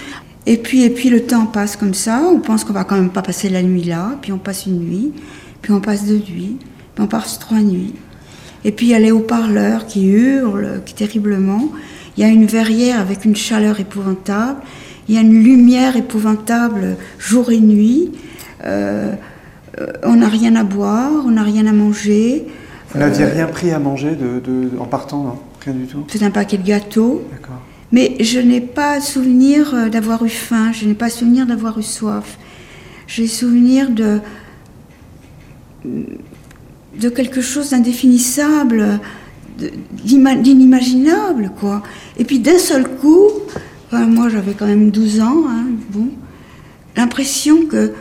Et 0.46 0.56
puis, 0.56 0.84
et 0.84 0.90
puis 0.90 1.10
le 1.10 1.24
temps 1.24 1.46
passe 1.46 1.74
comme 1.74 1.94
ça, 1.94 2.22
on 2.32 2.38
pense 2.38 2.62
qu'on 2.62 2.72
va 2.72 2.84
quand 2.84 2.94
même 2.94 3.10
pas 3.10 3.22
passer 3.22 3.48
la 3.48 3.64
nuit 3.64 3.82
là, 3.82 4.16
puis 4.22 4.30
on 4.30 4.38
passe 4.38 4.66
une 4.66 4.78
nuit, 4.78 5.12
puis 5.62 5.72
on 5.72 5.80
passe 5.80 6.04
deux 6.04 6.22
nuits, 6.30 6.58
puis 6.94 7.04
on 7.04 7.08
passe 7.08 7.40
trois 7.40 7.58
nuits. 7.58 7.94
Et 8.64 8.70
puis 8.70 8.86
il 8.86 8.90
y 8.90 8.94
a 8.94 9.00
les 9.00 9.10
haut-parleurs 9.10 9.84
qui 9.86 10.06
hurlent 10.06 10.80
terriblement, 10.94 11.72
il 12.18 12.22
y 12.22 12.24
a 12.24 12.28
une 12.28 12.46
verrière 12.46 13.00
avec 13.00 13.24
une 13.24 13.36
chaleur 13.36 13.78
épouvantable, 13.78 14.60
il 15.08 15.14
y 15.14 15.18
a 15.18 15.20
une 15.20 15.40
lumière 15.40 15.96
épouvantable 15.96 16.96
jour 17.16 17.52
et 17.52 17.60
nuit, 17.60 18.10
euh, 18.64 19.14
on 20.02 20.16
n'a 20.16 20.28
rien 20.28 20.56
à 20.56 20.64
boire, 20.64 21.12
on 21.24 21.30
n'a 21.30 21.44
rien 21.44 21.64
à 21.68 21.72
manger. 21.72 22.48
Vous 22.90 22.98
n'aviez 22.98 23.24
euh, 23.24 23.32
rien 23.32 23.46
pris 23.46 23.70
à 23.70 23.78
manger 23.78 24.16
de, 24.16 24.70
en 24.80 24.86
partant, 24.86 25.22
non? 25.22 25.38
Rien 25.64 25.74
du 25.74 25.86
tout? 25.86 26.06
C'est 26.08 26.24
un 26.24 26.32
paquet 26.32 26.58
de 26.58 26.66
gâteaux. 26.66 27.22
D'accord. 27.30 27.60
Mais 27.92 28.16
je 28.18 28.40
n'ai 28.40 28.60
pas 28.60 29.00
souvenir 29.00 29.72
euh, 29.72 29.88
d'avoir 29.88 30.24
eu 30.24 30.28
faim, 30.28 30.72
je 30.72 30.86
n'ai 30.86 30.94
pas 30.94 31.10
souvenir 31.10 31.46
d'avoir 31.46 31.78
eu 31.78 31.84
soif. 31.84 32.36
J'ai 33.06 33.28
souvenir 33.28 33.90
de, 33.90 34.18
de 35.84 37.08
quelque 37.08 37.40
chose 37.40 37.70
d'indéfinissable, 37.70 38.98
d'inimaginable, 39.58 41.52
quoi. 41.58 41.82
Et 42.18 42.24
puis 42.24 42.38
d'un 42.38 42.58
seul 42.58 42.88
coup, 42.88 43.28
moi 43.92 44.28
j'avais 44.28 44.52
quand 44.52 44.66
même 44.66 44.90
12 44.90 45.20
ans, 45.20 45.44
hein, 45.48 45.66
bon, 45.90 46.08
l'impression 46.96 47.66
que 47.66 47.92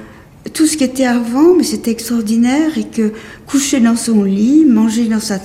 tout 0.53 0.65
ce 0.65 0.77
qui 0.77 0.83
était 0.83 1.05
avant, 1.05 1.55
mais 1.55 1.63
c'était 1.63 1.91
extraordinaire, 1.91 2.77
et 2.77 2.85
que 2.85 3.13
coucher 3.45 3.79
dans 3.79 3.95
son 3.95 4.23
lit, 4.23 4.65
manger 4.65 5.05
dans 5.05 5.19
sa, 5.19 5.39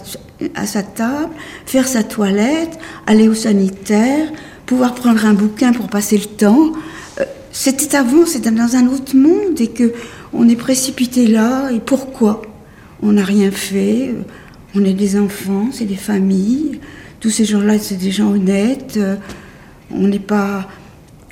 à 0.54 0.66
sa 0.66 0.82
table, 0.82 1.32
faire 1.66 1.88
sa 1.88 2.02
toilette, 2.02 2.78
aller 3.06 3.28
au 3.28 3.34
sanitaire, 3.34 4.30
pouvoir 4.66 4.94
prendre 4.94 5.24
un 5.26 5.34
bouquin 5.34 5.72
pour 5.72 5.88
passer 5.88 6.18
le 6.18 6.24
temps, 6.24 6.72
euh, 7.20 7.24
c'était 7.50 7.96
avant, 7.96 8.26
c'était 8.26 8.50
dans 8.50 8.76
un 8.76 8.86
autre 8.86 9.16
monde, 9.16 9.60
et 9.60 9.68
que 9.68 9.92
on 10.32 10.48
est 10.48 10.56
précipité 10.56 11.26
là, 11.26 11.70
et 11.70 11.80
pourquoi 11.80 12.42
On 13.02 13.12
n'a 13.12 13.24
rien 13.24 13.50
fait, 13.50 14.10
euh, 14.10 14.22
on 14.74 14.84
est 14.84 14.94
des 14.94 15.18
enfants, 15.18 15.68
c'est 15.72 15.84
des 15.84 15.96
familles, 15.96 16.80
tous 17.20 17.30
ces 17.30 17.44
gens-là, 17.44 17.78
c'est 17.78 17.96
des 17.96 18.10
gens 18.10 18.30
honnêtes, 18.32 18.94
euh, 18.96 19.16
on 19.90 20.08
n'est 20.08 20.18
pas 20.18 20.68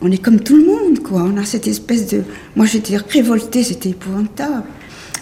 on 0.03 0.11
est 0.11 0.19
comme 0.19 0.41
tout 0.41 0.57
le 0.57 0.65
monde, 0.65 1.01
quoi. 1.01 1.23
On 1.25 1.37
a 1.37 1.45
cette 1.45 1.67
espèce 1.67 2.07
de. 2.07 2.23
Moi, 2.57 2.65
j'étais 2.65 2.97
révoltée, 2.97 3.63
c'était 3.63 3.91
épouvantable. 3.91 4.65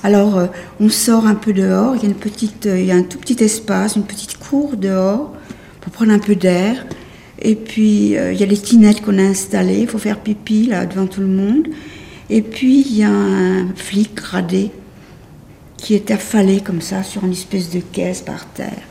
Alors, 0.05 0.39
euh, 0.39 0.47
on 0.79 0.89
sort 0.89 1.27
un 1.27 1.35
peu 1.35 1.53
dehors. 1.53 1.97
Il 1.97 2.03
y 2.05 2.07
a 2.07 2.09
une 2.09 2.15
petite, 2.15 2.67
euh, 2.67 2.79
il 2.79 2.87
y 2.87 2.93
a 2.93 2.95
un 2.95 3.03
tout 3.03 3.19
petit 3.19 3.43
espace, 3.43 3.97
une 3.97 4.05
petite 4.05 4.39
cour 4.39 4.77
dehors 4.77 5.35
pour 5.81 5.91
prendre 5.91 6.13
un 6.13 6.21
peu 6.21 6.37
d'air. 6.37 6.87
Et 7.41 7.57
puis, 7.57 8.11
il 8.11 8.35
y 8.35 8.43
a 8.43 8.47
les 8.47 8.57
tinettes 8.57 9.01
qu'on 9.01 9.19
a 9.19 9.23
installées. 9.23 9.81
Il 9.81 9.89
faut 9.89 9.99
faire 9.99 10.21
pipi 10.21 10.67
là 10.67 10.87
devant 10.87 11.07
tout 11.07 11.21
le 11.21 11.29
monde. 11.29 11.67
Et 12.31 12.43
puis, 12.43 12.81
il 12.89 12.97
y 12.99 13.03
a 13.03 13.11
un 13.11 13.69
flic 13.75 14.15
gradé 14.15 14.71
qui 15.79 15.95
est 15.95 16.11
affalé 16.11 16.61
comme 16.61 16.83
ça 16.83 17.03
sur 17.03 17.25
une 17.25 17.33
espèce 17.33 17.71
de 17.71 17.81
caisse 17.81 18.21
par 18.21 18.45
terre. 18.47 18.83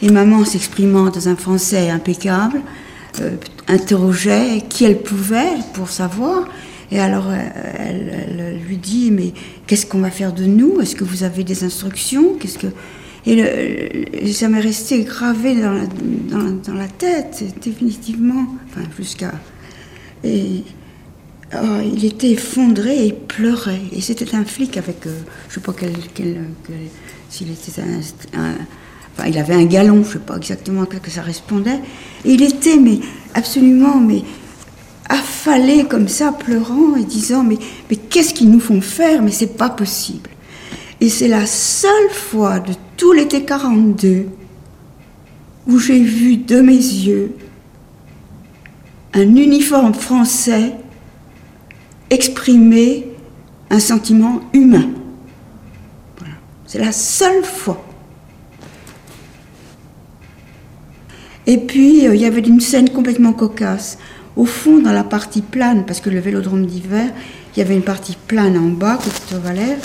Et 0.00 0.10
maman, 0.10 0.44
s'exprimant 0.44 1.10
dans 1.10 1.28
un 1.28 1.36
français 1.36 1.90
impeccable, 1.90 2.62
euh, 3.20 3.36
interrogeait 3.66 4.62
qui 4.68 4.84
elle 4.84 5.02
pouvait 5.02 5.56
pour 5.74 5.90
savoir. 5.90 6.48
Et 6.90 7.00
alors 7.00 7.26
euh, 7.28 7.36
elle, 7.78 8.60
lui 8.66 8.76
dit 8.76 9.10
mais 9.10 9.34
qu'est-ce 9.66 9.84
qu'on 9.84 9.98
va 9.98 10.10
faire 10.10 10.32
de 10.32 10.44
nous? 10.44 10.80
Est-ce 10.80 10.94
que 10.96 11.04
vous 11.04 11.24
avez 11.24 11.44
des 11.44 11.64
instructions? 11.64 12.34
Qu'est-ce 12.40 12.58
que 12.58 12.68
et, 13.26 14.32
ça 14.32 14.48
m'est 14.48 14.60
resté 14.60 15.02
gravé 15.02 15.54
dans 15.56 16.74
la, 16.74 16.88
tête 16.88 17.44
définitivement, 17.60 18.46
enfin 18.70 18.88
jusqu'à 18.96 19.32
oh, 21.54 21.80
il 21.84 22.04
était 22.04 22.30
effondré 22.30 22.96
et 22.96 23.06
il 23.06 23.14
pleurait. 23.14 23.82
Et 23.92 24.00
c'était 24.00 24.34
un 24.34 24.44
flic 24.44 24.76
avec, 24.76 25.06
euh, 25.06 25.18
je 25.48 25.54
sais 25.54 25.60
pas 25.60 25.72
quel, 25.72 25.92
s'il 27.30 27.50
était 27.50 27.80
un 28.34 28.54
il 29.26 29.38
avait 29.38 29.54
un 29.54 29.64
galon, 29.64 30.02
je 30.02 30.08
ne 30.08 30.12
sais 30.12 30.18
pas 30.20 30.36
exactement 30.36 30.82
à 30.82 30.86
quoi 30.86 31.00
que 31.00 31.10
ça 31.10 31.22
répondait. 31.22 31.80
Et 32.24 32.32
il 32.32 32.42
était, 32.42 32.76
mais 32.76 33.00
absolument, 33.34 33.96
mais 33.96 34.22
affalée 35.08 35.84
comme 35.84 36.08
ça, 36.08 36.32
pleurant 36.32 36.96
et 36.96 37.04
disant 37.04 37.42
Mais, 37.42 37.58
mais 37.90 37.96
qu'est-ce 37.96 38.34
qu'ils 38.34 38.50
nous 38.50 38.60
font 38.60 38.80
faire? 38.80 39.22
Mais 39.22 39.30
c'est 39.30 39.56
pas 39.56 39.70
possible. 39.70 40.30
Et 41.00 41.08
c'est 41.08 41.28
la 41.28 41.46
seule 41.46 42.10
fois 42.10 42.60
de 42.60 42.72
tout 42.96 43.12
l'été 43.12 43.44
42 43.44 44.26
où 45.66 45.78
j'ai 45.78 46.00
vu 46.00 46.36
de 46.36 46.60
mes 46.60 46.72
yeux 46.72 47.32
un 49.14 49.36
uniforme 49.36 49.94
français 49.94 50.72
exprimer 52.10 53.06
un 53.70 53.80
sentiment 53.80 54.40
humain. 54.52 54.88
C'est 56.66 56.78
la 56.78 56.92
seule 56.92 57.44
fois. 57.44 57.82
Et 61.46 61.56
puis, 61.56 62.06
euh, 62.06 62.14
il 62.14 62.20
y 62.20 62.26
avait 62.26 62.42
une 62.42 62.60
scène 62.60 62.90
complètement 62.90 63.32
cocasse. 63.32 63.98
Au 64.36 64.44
fond, 64.44 64.78
dans 64.78 64.92
la 64.92 65.02
partie 65.02 65.40
plane, 65.40 65.86
parce 65.86 66.00
que 66.00 66.10
le 66.10 66.20
vélodrome 66.20 66.66
d'hiver, 66.66 67.10
il 67.56 67.58
y 67.58 67.62
avait 67.62 67.74
une 67.74 67.82
partie 67.82 68.16
plane 68.26 68.58
en 68.58 68.68
bas, 68.68 68.98
côté 69.02 69.42
Valère, 69.42 69.78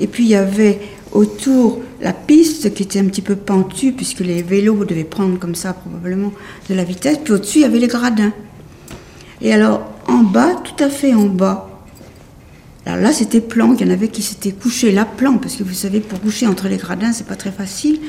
et 0.00 0.06
puis 0.06 0.24
il 0.24 0.30
y 0.30 0.34
avait 0.34 0.80
autour 1.12 1.80
la 2.00 2.14
piste 2.14 2.72
qui 2.72 2.82
était 2.82 2.98
un 2.98 3.04
petit 3.04 3.20
peu 3.20 3.36
pentue, 3.36 3.92
puisque 3.92 4.20
les 4.20 4.42
vélos 4.42 4.86
devaient 4.86 5.04
prendre 5.04 5.38
comme 5.38 5.54
ça 5.54 5.74
probablement 5.74 6.32
de 6.70 6.74
la 6.74 6.82
vitesse, 6.82 7.18
puis 7.22 7.34
au-dessus, 7.34 7.58
il 7.58 7.62
y 7.62 7.66
avait 7.66 7.78
les 7.78 7.88
gradins. 7.88 8.32
Et 9.42 9.52
alors, 9.52 9.82
en 10.06 10.22
bas, 10.22 10.54
tout 10.64 10.82
à 10.82 10.88
fait 10.88 11.14
en 11.14 11.26
bas, 11.26 11.68
alors 12.86 13.00
là, 13.00 13.12
c'était 13.12 13.40
plan. 13.40 13.74
Il 13.74 13.86
y 13.86 13.88
en 13.88 13.92
avait 13.92 14.08
qui 14.08 14.22
s'étaient 14.22 14.52
couchés 14.52 14.92
là, 14.92 15.04
plan, 15.04 15.38
parce 15.38 15.56
que 15.56 15.64
vous 15.64 15.74
savez, 15.74 16.00
pour 16.00 16.20
coucher 16.20 16.46
entre 16.46 16.68
les 16.68 16.76
gradins, 16.76 17.12
c'est 17.12 17.26
pas 17.26 17.36
très 17.36 17.52
facile, 17.52 18.00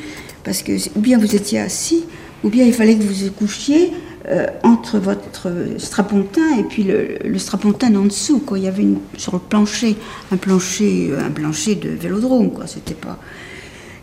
parce 0.44 0.62
que 0.62 0.74
ou 0.96 1.02
bien 1.02 1.18
vous 1.18 1.36
étiez 1.36 1.60
assis, 1.60 2.06
ou 2.44 2.50
bien 2.50 2.66
il 2.66 2.74
fallait 2.74 2.96
que 2.96 3.04
vous 3.04 3.32
couchiez 3.32 3.92
euh, 4.30 4.48
entre 4.64 5.00
votre 5.00 5.50
strapontin 5.78 6.58
et 6.58 6.64
puis 6.64 6.84
le, 6.84 7.38
strapontin 7.38 7.94
en 7.96 8.06
dessous. 8.06 8.40
Quoi. 8.40 8.58
Il 8.58 8.66
y 8.66 8.68
avait 8.68 8.88
sur 9.18 9.34
le 9.34 9.40
plancher 9.40 9.96
un 10.32 10.38
plancher, 10.38 11.12
un 11.20 11.30
plancher 11.30 11.76
de 11.76 11.90
vélodrome. 11.90 12.52
Quoi. 12.52 12.68
C'était 12.68 12.94
pas. 12.94 13.20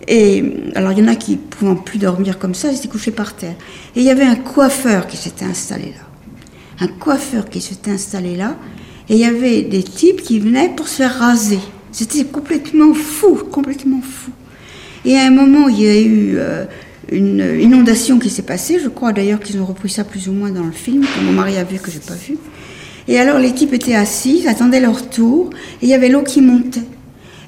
Et 0.08 0.72
alors 0.74 0.92
il 0.92 0.98
y 0.98 1.02
en 1.02 1.08
a 1.08 1.16
qui 1.16 1.36
pouvant 1.36 1.76
plus 1.76 1.98
dormir 1.98 2.38
comme 2.38 2.54
ça, 2.54 2.72
ils 2.72 2.76
étaient 2.76 2.88
couchés 2.88 3.12
par 3.12 3.34
terre. 3.34 3.54
Et 3.94 4.00
il 4.00 4.04
y 4.04 4.10
avait 4.10 4.24
un 4.24 4.36
coiffeur 4.36 5.06
qui 5.06 5.16
s'était 5.16 5.44
installé 5.44 5.86
là. 5.86 6.09
Un 6.80 6.88
coiffeur 6.88 7.48
qui 7.48 7.60
s'était 7.60 7.90
installé 7.90 8.36
là. 8.36 8.56
Et 9.08 9.14
il 9.14 9.20
y 9.20 9.24
avait 9.24 9.62
des 9.62 9.82
types 9.82 10.22
qui 10.22 10.38
venaient 10.38 10.70
pour 10.74 10.88
se 10.88 10.96
faire 10.96 11.18
raser. 11.18 11.58
C'était 11.92 12.24
complètement 12.24 12.94
fou, 12.94 13.34
complètement 13.50 14.00
fou. 14.00 14.30
Et 15.04 15.16
à 15.16 15.26
un 15.26 15.30
moment, 15.30 15.68
il 15.68 15.80
y 15.80 15.88
a 15.88 16.00
eu 16.00 16.34
euh, 16.36 16.64
une 17.10 17.58
inondation 17.60 18.18
qui 18.18 18.30
s'est 18.30 18.42
passée. 18.42 18.78
Je 18.82 18.88
crois 18.88 19.12
d'ailleurs 19.12 19.40
qu'ils 19.40 19.60
ont 19.60 19.64
repris 19.64 19.90
ça 19.90 20.04
plus 20.04 20.28
ou 20.28 20.32
moins 20.32 20.50
dans 20.50 20.64
le 20.64 20.72
film, 20.72 21.04
que 21.04 21.24
mon 21.24 21.32
mari 21.32 21.56
a 21.56 21.64
vu, 21.64 21.78
que 21.78 21.90
j'ai 21.90 21.98
pas 21.98 22.14
vu. 22.14 22.36
Et 23.08 23.18
alors 23.18 23.38
l'équipe 23.38 23.72
était 23.72 23.94
assise, 23.94 24.46
attendait 24.46 24.80
leur 24.80 25.08
tour, 25.08 25.50
et 25.82 25.86
il 25.86 25.88
y 25.88 25.94
avait 25.94 26.08
l'eau 26.08 26.22
qui 26.22 26.40
montait. 26.40 26.80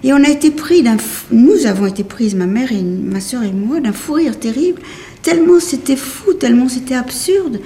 Et 0.02 0.12
on 0.12 0.16
a 0.24 0.28
été 0.28 0.50
pris 0.50 0.82
d'un, 0.82 0.96
nous 1.30 1.66
avons 1.66 1.86
été 1.86 2.02
prises, 2.02 2.34
ma 2.34 2.46
mère 2.46 2.72
et 2.72 2.82
ma 2.82 3.20
soeur 3.20 3.44
et 3.44 3.52
moi, 3.52 3.78
d'un 3.78 3.92
fou 3.92 4.14
rire 4.14 4.38
terrible, 4.38 4.80
tellement 5.22 5.60
c'était 5.60 5.96
fou, 5.96 6.32
tellement 6.34 6.68
c'était 6.68 6.96
absurde. 6.96 7.60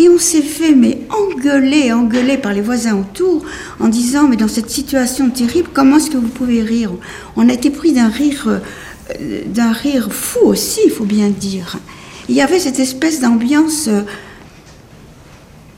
Et 0.00 0.08
on 0.08 0.16
s'est 0.16 0.40
fait, 0.40 0.74
mais 0.74 1.02
engueuler, 1.10 1.92
engueuler 1.92 2.38
par 2.38 2.54
les 2.54 2.62
voisins 2.62 2.98
autour, 2.98 3.44
en 3.80 3.88
disant, 3.88 4.28
mais 4.28 4.36
dans 4.36 4.48
cette 4.48 4.70
situation 4.70 5.28
terrible, 5.28 5.68
comment 5.74 5.98
est-ce 5.98 6.08
que 6.08 6.16
vous 6.16 6.28
pouvez 6.28 6.62
rire? 6.62 6.92
On 7.36 7.50
a 7.50 7.52
été 7.52 7.68
pris 7.68 7.92
d'un 7.92 8.08
rire 8.08 8.48
euh, 8.48 9.42
d'un 9.46 9.72
rire 9.72 10.08
fou 10.10 10.46
aussi, 10.46 10.80
il 10.86 10.90
faut 10.90 11.04
bien 11.04 11.28
dire. 11.28 11.76
Il 12.30 12.34
y 12.34 12.40
avait 12.40 12.60
cette 12.60 12.78
espèce 12.78 13.20
d'ambiance 13.20 13.88
euh, 13.88 14.00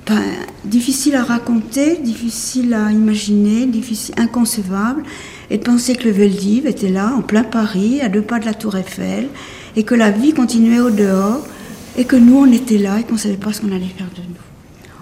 ben, 0.06 0.22
difficile 0.64 1.16
à 1.16 1.24
raconter, 1.24 1.96
difficile 1.96 2.74
à 2.74 2.92
imaginer, 2.92 3.66
difficile, 3.66 4.14
inconcevable, 4.18 5.02
et 5.50 5.58
de 5.58 5.64
penser 5.64 5.96
que 5.96 6.04
le 6.04 6.12
Veldiv 6.12 6.68
était 6.68 6.90
là, 6.90 7.12
en 7.16 7.22
plein 7.22 7.42
Paris, 7.42 8.00
à 8.00 8.08
deux 8.08 8.22
pas 8.22 8.38
de 8.38 8.44
la 8.44 8.54
Tour 8.54 8.76
Eiffel, 8.76 9.26
et 9.74 9.82
que 9.82 9.96
la 9.96 10.12
vie 10.12 10.32
continuait 10.32 10.80
au 10.80 10.90
dehors, 10.90 11.44
et 11.96 12.04
que 12.04 12.16
nous, 12.16 12.38
on 12.38 12.52
était 12.52 12.78
là 12.78 13.00
et 13.00 13.04
qu'on 13.04 13.14
ne 13.14 13.18
savait 13.18 13.36
pas 13.36 13.52
ce 13.52 13.60
qu'on 13.60 13.72
allait 13.72 13.86
faire 13.86 14.08
de 14.16 14.22
nous. 14.22 14.36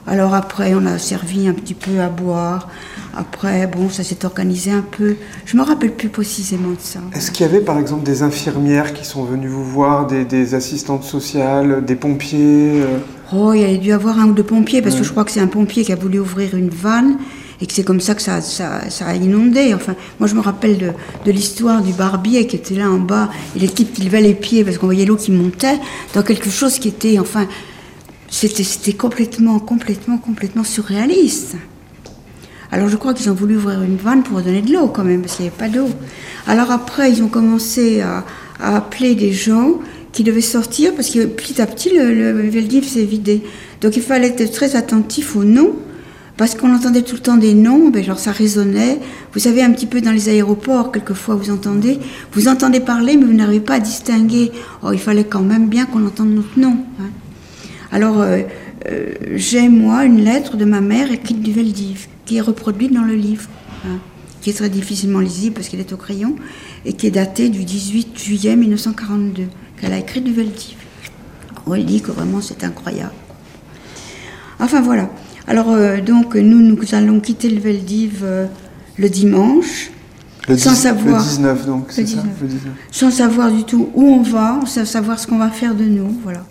Alors 0.06 0.34
après, 0.34 0.74
on 0.74 0.86
a 0.86 0.98
servi 0.98 1.46
un 1.46 1.52
petit 1.52 1.74
peu 1.74 2.00
à 2.00 2.08
boire, 2.08 2.68
après, 3.16 3.66
bon, 3.66 3.88
ça 3.88 4.04
s'est 4.04 4.24
organisé 4.24 4.70
un 4.70 4.82
peu. 4.82 5.16
Je 5.44 5.56
me 5.56 5.62
rappelle 5.62 5.92
plus 5.92 6.08
précisément 6.08 6.70
de 6.70 6.80
ça. 6.80 7.00
Est-ce 7.14 7.30
qu'il 7.30 7.44
y 7.44 7.48
avait 7.48 7.60
par 7.60 7.78
exemple 7.78 8.04
des 8.04 8.22
infirmières 8.22 8.92
qui 8.92 9.04
sont 9.04 9.24
venues 9.24 9.48
vous 9.48 9.64
voir, 9.64 10.06
des, 10.06 10.54
assistantes 10.54 11.04
sociales, 11.04 11.84
des 11.84 11.96
pompiers 11.96 12.82
euh? 12.82 12.98
Oh, 13.32 13.52
il 13.52 13.60
y 13.60 13.64
a 13.64 13.76
dû 13.76 13.92
avoir 13.92 14.18
un 14.18 14.28
ou 14.28 14.32
deux 14.32 14.42
pompiers, 14.42 14.82
parce 14.82 14.96
que 14.96 15.04
je 15.04 15.10
crois 15.10 15.24
que 15.24 15.30
c'est 15.30 15.40
un 15.40 15.46
pompier 15.46 15.84
qui 15.84 15.92
a 15.92 15.96
voulu 15.96 16.18
ouvrir 16.18 16.56
une 16.56 16.70
vanne 16.70 17.16
et 17.60 17.66
que 17.66 17.72
c'est 17.72 17.82
comme 17.82 18.00
ça 18.00 18.14
que 18.14 18.22
ça, 18.22 18.40
a 19.00 19.14
inondé. 19.14 19.74
Enfin, 19.74 19.94
moi 20.18 20.28
je 20.28 20.34
me 20.34 20.40
rappelle 20.40 20.94
de, 21.24 21.30
l'histoire 21.30 21.82
du 21.82 21.92
barbier 21.92 22.46
qui 22.46 22.56
était 22.56 22.74
là 22.74 22.90
en 22.90 22.98
bas 22.98 23.30
et 23.56 23.58
l'équipe 23.58 23.92
qui 23.92 24.02
levait 24.02 24.22
les 24.22 24.34
pieds 24.34 24.64
parce 24.64 24.78
qu'on 24.78 24.86
voyait 24.86 25.04
l'eau 25.04 25.16
qui 25.16 25.30
montait 25.30 25.78
dans 26.14 26.22
quelque 26.22 26.50
chose 26.50 26.78
qui 26.78 26.88
était, 26.88 27.18
enfin, 27.18 27.46
c'était 28.30 28.92
complètement, 28.92 29.58
complètement, 29.58 30.18
complètement 30.18 30.64
surréaliste. 30.64 31.56
Alors 32.72 32.88
je 32.88 32.96
crois 32.96 33.14
qu'ils 33.14 33.28
ont 33.30 33.34
voulu 33.34 33.56
ouvrir 33.56 33.82
une 33.82 33.96
vanne 33.96 34.22
pour 34.22 34.40
donner 34.40 34.62
de 34.62 34.72
l'eau 34.72 34.88
quand 34.88 35.04
même, 35.04 35.22
parce 35.22 35.36
qu'il 35.36 35.44
n'y 35.44 35.48
avait 35.48 35.58
pas 35.58 35.68
d'eau. 35.68 35.88
Alors 36.46 36.70
après, 36.70 37.10
ils 37.10 37.22
ont 37.22 37.28
commencé 37.28 38.00
à, 38.00 38.24
appeler 38.62 39.14
des 39.14 39.32
gens 39.32 39.78
qui 40.12 40.22
devaient 40.22 40.40
sortir, 40.40 40.94
parce 40.94 41.10
que 41.10 41.24
petit 41.24 41.60
à 41.62 41.66
petit, 41.66 41.90
le, 41.90 42.12
le 42.12 42.82
s'est 42.82 43.04
vidé. 43.04 43.42
Donc 43.80 43.96
il 43.96 44.02
fallait 44.02 44.34
être 44.38 44.52
très 44.52 44.76
attentif 44.76 45.34
aux 45.34 45.44
noms, 45.44 45.74
parce 46.40 46.54
qu'on 46.54 46.74
entendait 46.74 47.02
tout 47.02 47.16
le 47.16 47.20
temps 47.20 47.36
des 47.36 47.52
noms, 47.52 47.90
ben, 47.90 48.02
genre 48.02 48.18
ça 48.18 48.32
résonnait. 48.32 48.98
Vous 49.34 49.40
savez, 49.40 49.62
un 49.62 49.70
petit 49.72 49.84
peu 49.84 50.00
dans 50.00 50.10
les 50.10 50.30
aéroports, 50.30 50.90
quelquefois 50.90 51.34
vous 51.34 51.50
entendez, 51.50 51.98
vous 52.32 52.48
entendez 52.48 52.80
parler, 52.80 53.18
mais 53.18 53.26
vous 53.26 53.34
n'arrivez 53.34 53.60
pas 53.60 53.74
à 53.74 53.78
distinguer. 53.78 54.50
Oh, 54.82 54.90
il 54.90 54.98
fallait 54.98 55.24
quand 55.24 55.42
même 55.42 55.68
bien 55.68 55.84
qu'on 55.84 56.06
entende 56.06 56.30
notre 56.30 56.58
nom. 56.58 56.78
Hein. 56.98 57.10
Alors, 57.92 58.22
euh, 58.22 58.40
euh, 58.88 59.12
j'ai, 59.34 59.68
moi, 59.68 60.06
une 60.06 60.24
lettre 60.24 60.56
de 60.56 60.64
ma 60.64 60.80
mère 60.80 61.12
écrite 61.12 61.42
du 61.42 61.52
Veldiv 61.52 62.06
qui 62.24 62.38
est 62.38 62.40
reproduite 62.40 62.94
dans 62.94 63.04
le 63.04 63.16
livre, 63.16 63.50
hein, 63.84 63.98
qui 64.40 64.48
est 64.48 64.54
très 64.54 64.70
difficilement 64.70 65.20
lisible 65.20 65.56
parce 65.56 65.68
qu'elle 65.68 65.80
est 65.80 65.92
au 65.92 65.98
crayon, 65.98 66.36
et 66.86 66.94
qui 66.94 67.06
est 67.06 67.10
datée 67.10 67.50
du 67.50 67.66
18 67.66 68.18
juillet 68.18 68.56
1942, 68.56 69.42
qu'elle 69.78 69.92
a 69.92 69.98
écrit 69.98 70.22
du 70.22 70.32
Veldiv. 70.32 70.78
On 71.66 71.76
dit 71.76 72.00
que 72.00 72.12
vraiment 72.12 72.40
c'est 72.40 72.64
incroyable. 72.64 73.12
Enfin 74.58 74.80
voilà. 74.80 75.10
Alors 75.50 75.72
euh, 75.72 76.00
donc 76.00 76.36
nous, 76.36 76.60
nous 76.60 76.78
allons 76.92 77.18
quitter 77.18 77.50
le 77.50 77.58
Veldiv 77.60 78.20
euh, 78.22 78.46
le 78.96 79.08
dimanche. 79.08 79.90
sans 80.56 80.76
savoir, 80.76 81.18
le 81.18 81.28
19 81.28 81.66
donc, 81.66 81.86
c'est 81.88 82.06
ça 82.06 82.22
le 82.40 82.46
19. 82.46 82.72
Sans 82.92 83.10
savoir 83.10 83.50
du 83.50 83.64
tout 83.64 83.88
où 83.96 84.04
on 84.04 84.22
va, 84.22 84.60
sans 84.66 84.84
savoir 84.84 85.18
ce 85.18 85.26
qu'on 85.26 85.38
va 85.38 85.50
faire 85.50 85.74
de 85.74 85.82
nous, 85.82 86.16
voilà. 86.22 86.46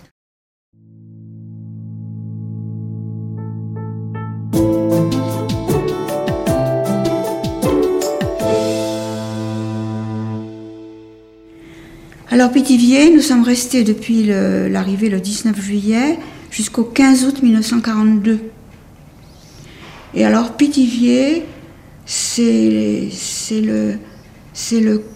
Alors 12.29 12.51
Pithiviers, 12.51 13.15
nous 13.15 13.21
sommes 13.21 13.43
restés 13.43 13.85
depuis 13.85 14.23
l'arrivée 14.23 15.07
le, 15.07 15.21
19 15.21 15.57
juillet 15.57 16.19
jusqu'au 16.51 16.83
15 16.83 17.23
août 17.23 17.41
1942. 17.41 18.39
Et 20.13 20.25
alors 20.25 20.57
Pithiviers, 20.57 21.45
c'est 22.05 22.71
le, 23.61 23.99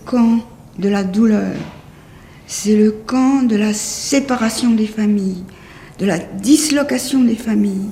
camp 0.05 0.39
de 0.77 0.89
la 0.89 1.03
douleur, 1.03 1.55
c'est 2.45 2.75
le 2.75 2.91
camp 2.91 3.41
de 3.43 3.55
la 3.55 3.73
séparation 3.73 4.69
des 4.71 4.85
familles, 4.85 5.43
de 5.97 6.05
la 6.05 6.19
dislocation 6.19 7.23
des 7.23 7.35
familles. 7.35 7.89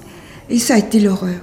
Et 0.50 0.60
ça 0.60 0.76
a 0.76 0.78
été 0.78 1.00
l'horreur. 1.00 1.40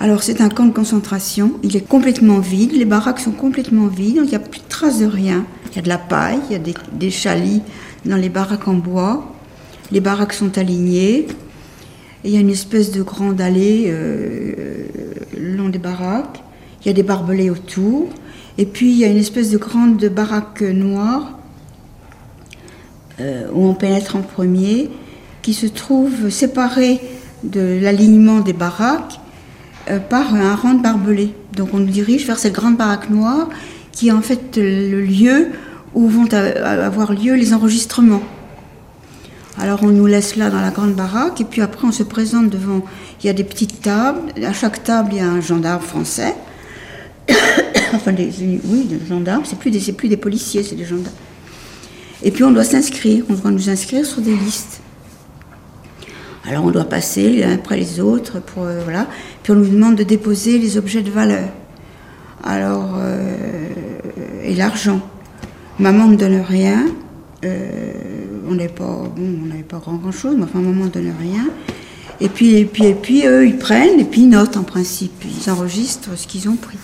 Alors 0.00 0.22
c'est 0.22 0.40
un 0.40 0.48
camp 0.48 0.66
de 0.66 0.72
concentration, 0.72 1.58
il 1.64 1.76
est 1.76 1.86
complètement 1.86 2.38
vide, 2.38 2.72
les 2.72 2.84
baraques 2.84 3.18
sont 3.18 3.32
complètement 3.32 3.88
vides, 3.88 4.20
il 4.22 4.28
n'y 4.28 4.34
a 4.36 4.40
plus 4.40 4.60
de 4.60 4.68
traces 4.68 5.00
de 5.00 5.06
rien. 5.06 5.44
Il 5.70 5.76
y 5.76 5.78
a 5.80 5.82
de 5.82 5.88
la 5.88 5.98
paille, 5.98 6.38
il 6.48 6.52
y 6.52 6.56
a 6.56 6.60
des, 6.60 6.74
des 6.92 7.10
chalis 7.10 7.62
dans 8.04 8.16
les 8.16 8.28
baraques 8.28 8.68
en 8.68 8.74
bois, 8.74 9.34
les 9.90 10.00
baraques 10.00 10.34
sont 10.34 10.56
alignées, 10.56 11.26
il 12.24 12.30
y 12.30 12.36
a 12.36 12.40
une 12.40 12.50
espèce 12.50 12.90
de 12.90 13.02
grande 13.02 13.40
allée 13.40 13.86
euh, 13.88 14.84
le 15.36 15.56
long 15.56 15.68
des 15.68 15.78
baraques, 15.78 16.42
il 16.82 16.88
y 16.88 16.90
a 16.90 16.92
des 16.92 17.02
barbelés 17.02 17.50
autour, 17.50 18.08
et 18.56 18.66
puis 18.66 18.90
il 18.90 18.98
y 18.98 19.04
a 19.04 19.08
une 19.08 19.18
espèce 19.18 19.50
de 19.50 19.58
grande 19.58 20.04
baraque 20.06 20.62
noire 20.62 21.38
euh, 23.20 23.46
où 23.52 23.66
on 23.66 23.74
pénètre 23.74 24.16
en 24.16 24.22
premier, 24.22 24.90
qui 25.42 25.54
se 25.54 25.66
trouve 25.66 26.30
séparée 26.30 27.00
de 27.44 27.78
l'alignement 27.80 28.40
des 28.40 28.52
baraques 28.52 29.20
euh, 29.90 29.98
par 29.98 30.34
un 30.34 30.54
rang 30.56 30.74
de 30.74 30.82
barbelés. 30.82 31.34
Donc 31.54 31.70
on 31.72 31.78
nous 31.78 31.86
dirige 31.86 32.26
vers 32.26 32.38
cette 32.38 32.52
grande 32.52 32.76
baraque 32.76 33.10
noire 33.10 33.48
qui 33.92 34.08
est 34.08 34.12
en 34.12 34.22
fait 34.22 34.56
le 34.56 35.00
lieu 35.00 35.48
où 35.94 36.08
vont 36.08 36.32
avoir 36.32 37.12
lieu 37.12 37.34
les 37.34 37.54
enregistrements. 37.54 38.22
Alors 39.60 39.82
on 39.82 39.88
nous 39.88 40.06
laisse 40.06 40.36
là 40.36 40.50
dans 40.50 40.60
la 40.60 40.70
grande 40.70 40.94
baraque 40.94 41.40
et 41.40 41.44
puis 41.44 41.62
après 41.62 41.86
on 41.86 41.92
se 41.92 42.04
présente 42.04 42.48
devant. 42.48 42.84
Il 43.22 43.26
y 43.26 43.30
a 43.30 43.32
des 43.32 43.44
petites 43.44 43.82
tables. 43.82 44.32
À 44.44 44.52
chaque 44.52 44.84
table 44.84 45.10
il 45.12 45.18
y 45.18 45.20
a 45.20 45.28
un 45.28 45.40
gendarme 45.40 45.82
français. 45.82 46.34
enfin 47.92 48.12
des, 48.12 48.30
oui, 48.64 48.84
des 48.84 49.04
gendarmes. 49.06 49.42
C'est 49.44 49.58
plus 49.58 49.70
des, 49.70 49.80
plus 49.92 50.08
des 50.08 50.16
policiers, 50.16 50.62
c'est 50.62 50.76
des 50.76 50.84
gendarmes. 50.84 51.16
Et 52.22 52.30
puis 52.30 52.44
on 52.44 52.52
doit 52.52 52.64
s'inscrire. 52.64 53.24
On 53.28 53.34
doit 53.34 53.50
nous 53.50 53.68
inscrire 53.68 54.06
sur 54.06 54.20
des 54.20 54.34
listes. 54.34 54.80
Alors 56.48 56.64
on 56.64 56.70
doit 56.70 56.84
passer 56.84 57.28
les 57.28 57.44
uns 57.44 57.54
après 57.54 57.76
les 57.76 58.00
autres 58.00 58.40
pour 58.40 58.62
euh, 58.62 58.80
voilà. 58.84 59.06
Puis 59.42 59.52
on 59.52 59.56
nous 59.56 59.68
demande 59.68 59.96
de 59.96 60.04
déposer 60.04 60.58
les 60.58 60.78
objets 60.78 61.02
de 61.02 61.10
valeur. 61.10 61.48
Alors 62.44 62.94
euh, 62.96 63.34
et 64.44 64.54
l'argent. 64.54 65.00
Maman 65.80 66.06
ne 66.06 66.16
donne 66.16 66.40
rien. 66.40 66.86
Euh, 67.44 67.92
on 68.48 68.54
n'avait 68.54 68.68
pas, 68.68 68.84
bon, 69.16 69.38
on 69.42 69.46
n'avait 69.46 69.62
pas 69.62 69.78
grand, 69.78 69.94
grand 69.96 70.12
chose, 70.12 70.34
mais 70.36 70.44
enfin 70.44 70.60
maman 70.60 70.84
ne 70.84 70.90
donne 70.90 71.12
rien. 71.20 71.46
Et 72.20 72.28
puis, 72.28 72.54
et 72.54 72.64
puis, 72.64 72.86
et 72.86 72.94
puis 72.94 73.26
eux, 73.26 73.46
ils 73.46 73.58
prennent 73.58 74.00
et 74.00 74.04
puis 74.04 74.22
ils 74.22 74.28
notent 74.28 74.56
en 74.56 74.64
principe. 74.64 75.24
Ils 75.24 75.50
enregistrent 75.50 76.16
ce 76.16 76.26
qu'ils 76.26 76.48
ont 76.48 76.56
pris. 76.56 76.78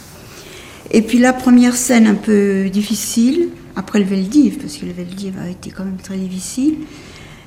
Et 0.90 1.02
puis 1.02 1.18
la 1.18 1.32
première 1.32 1.74
scène 1.74 2.06
un 2.06 2.14
peu 2.14 2.68
difficile, 2.70 3.48
après 3.74 3.98
le 3.98 4.04
Veldiv, 4.04 4.58
parce 4.58 4.76
que 4.76 4.86
le 4.86 4.92
Veldiv 4.92 5.34
a 5.42 5.48
été 5.48 5.70
quand 5.70 5.84
même 5.84 5.96
très 5.96 6.16
difficile, 6.16 6.76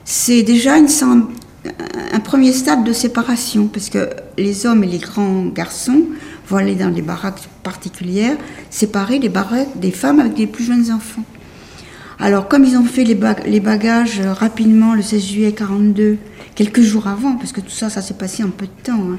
c'est 0.04 0.44
déjà 0.44 0.76
un 0.76 2.20
premier 2.20 2.52
stade 2.52 2.84
de 2.84 2.92
séparation, 2.92 3.68
parce 3.68 3.90
que 3.90 4.10
les 4.38 4.66
hommes 4.66 4.84
et 4.84 4.88
les 4.88 4.98
grands 4.98 5.46
garçons 5.46 6.04
vont 6.50 6.58
aller 6.58 6.76
dans 6.76 6.90
des 6.90 7.02
baraques 7.02 7.48
particulières, 7.64 8.38
séparer 8.70 9.20
les 9.20 9.30
baraques 9.30 9.80
des 9.80 9.92
femmes 9.92 10.20
avec 10.20 10.38
les 10.38 10.48
plus 10.48 10.66
jeunes 10.66 10.92
enfants. 10.92 11.24
Alors, 12.20 12.48
comme 12.48 12.64
ils 12.64 12.76
ont 12.76 12.84
fait 12.84 13.04
les, 13.04 13.16
bagages 13.60 14.22
rapidement 14.22 14.96
le 14.96 15.04
16 15.04 15.24
juillet 15.24 15.52
42, 15.52 16.18
quelques 16.56 16.82
jours 16.82 17.08
avant, 17.08 17.36
parce 17.36 17.52
que 17.52 17.62
tout 17.62 17.70
ça, 17.70 17.92
ça 17.92 18.02
s'est 18.02 18.16
passé 18.16 18.44
en 18.44 18.50
peu 18.50 18.66
de 18.66 18.84
temps. 18.84 19.12
Hein. 19.12 19.18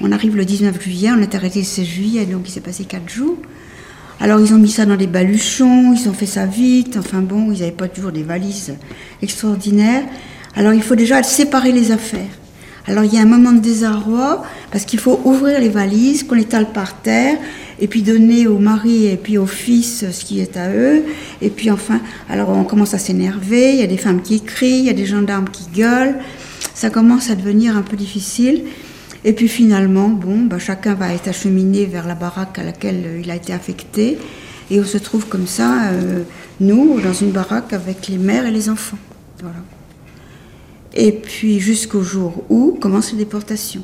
On 0.00 0.10
arrive 0.10 0.36
le 0.36 0.46
19 0.46 0.82
juillet, 0.82 1.10
on 1.14 1.20
est 1.20 1.34
arrêté 1.34 1.58
le 1.58 1.66
16 1.66 1.84
juillet, 1.84 2.24
donc 2.24 2.48
il 2.48 2.50
s'est 2.50 2.62
passé 2.62 2.84
4 2.84 3.10
jours. 3.10 3.36
Alors, 4.20 4.40
ils 4.40 4.54
ont 4.54 4.58
mis 4.58 4.70
ça 4.70 4.86
dans 4.86 4.96
des 4.96 5.06
baluchons, 5.06 5.92
ils 5.92 6.08
ont 6.08 6.14
fait 6.14 6.26
ça 6.26 6.46
vite. 6.46 6.96
Enfin 6.98 7.20
bon, 7.20 7.52
ils 7.52 7.60
n'avaient 7.60 7.72
pas 7.72 7.88
toujours 7.88 8.12
des 8.12 8.22
valises 8.22 8.74
extraordinaires. 9.20 10.04
Alors, 10.56 10.72
il 10.72 10.82
faut 10.82 10.94
déjà 10.94 11.22
séparer 11.22 11.72
les 11.72 11.92
affaires. 11.92 12.30
Alors, 12.86 13.04
il 13.04 13.12
y 13.14 13.18
a 13.18 13.20
un 13.20 13.26
moment 13.26 13.52
de 13.52 13.60
désarroi, 13.60 14.42
parce 14.70 14.86
qu'il 14.86 14.98
faut 14.98 15.20
ouvrir 15.24 15.60
les 15.60 15.68
valises, 15.68 16.22
qu'on 16.22 16.36
étale 16.36 16.72
par 16.72 17.02
terre, 17.02 17.36
et 17.80 17.88
puis 17.88 18.02
donner 18.02 18.46
au 18.46 18.58
mari 18.58 19.06
et 19.06 19.16
puis 19.16 19.38
au 19.38 19.46
fils 19.46 20.04
ce 20.10 20.24
qui 20.24 20.40
est 20.40 20.56
à 20.56 20.70
eux. 20.72 21.04
Et 21.40 21.50
puis 21.50 21.70
enfin, 21.70 22.00
alors 22.28 22.50
on 22.50 22.64
commence 22.64 22.94
à 22.94 22.98
s'énerver, 22.98 23.72
il 23.72 23.80
y 23.80 23.82
a 23.82 23.86
des 23.86 23.96
femmes 23.96 24.22
qui 24.22 24.40
crient, 24.40 24.80
il 24.80 24.84
y 24.84 24.90
a 24.90 24.94
des 24.94 25.06
gendarmes 25.06 25.48
qui 25.48 25.64
gueulent. 25.74 26.16
Ça 26.74 26.90
commence 26.90 27.30
à 27.30 27.34
devenir 27.34 27.76
un 27.76 27.82
peu 27.82 27.96
difficile. 27.96 28.64
Et 29.24 29.32
puis 29.32 29.48
finalement, 29.48 30.08
bon, 30.08 30.44
bah, 30.44 30.58
chacun 30.58 30.94
va 30.94 31.12
être 31.12 31.28
acheminé 31.28 31.84
vers 31.84 32.06
la 32.06 32.14
baraque 32.14 32.58
à 32.58 32.62
laquelle 32.62 33.20
il 33.22 33.30
a 33.30 33.36
été 33.36 33.52
affecté. 33.52 34.18
Et 34.70 34.80
on 34.80 34.84
se 34.84 34.98
trouve 34.98 35.26
comme 35.26 35.46
ça, 35.46 35.90
euh, 35.90 36.22
nous, 36.60 37.00
dans 37.00 37.12
une 37.12 37.30
baraque 37.30 37.72
avec 37.72 38.08
les 38.08 38.18
mères 38.18 38.46
et 38.46 38.50
les 38.50 38.70
enfants. 38.70 38.98
Voilà. 39.40 39.58
Et 40.94 41.12
puis 41.12 41.60
jusqu'au 41.60 42.02
jour 42.02 42.44
où 42.48 42.78
commence 42.80 43.12
la 43.12 43.18
déportation. 43.18 43.82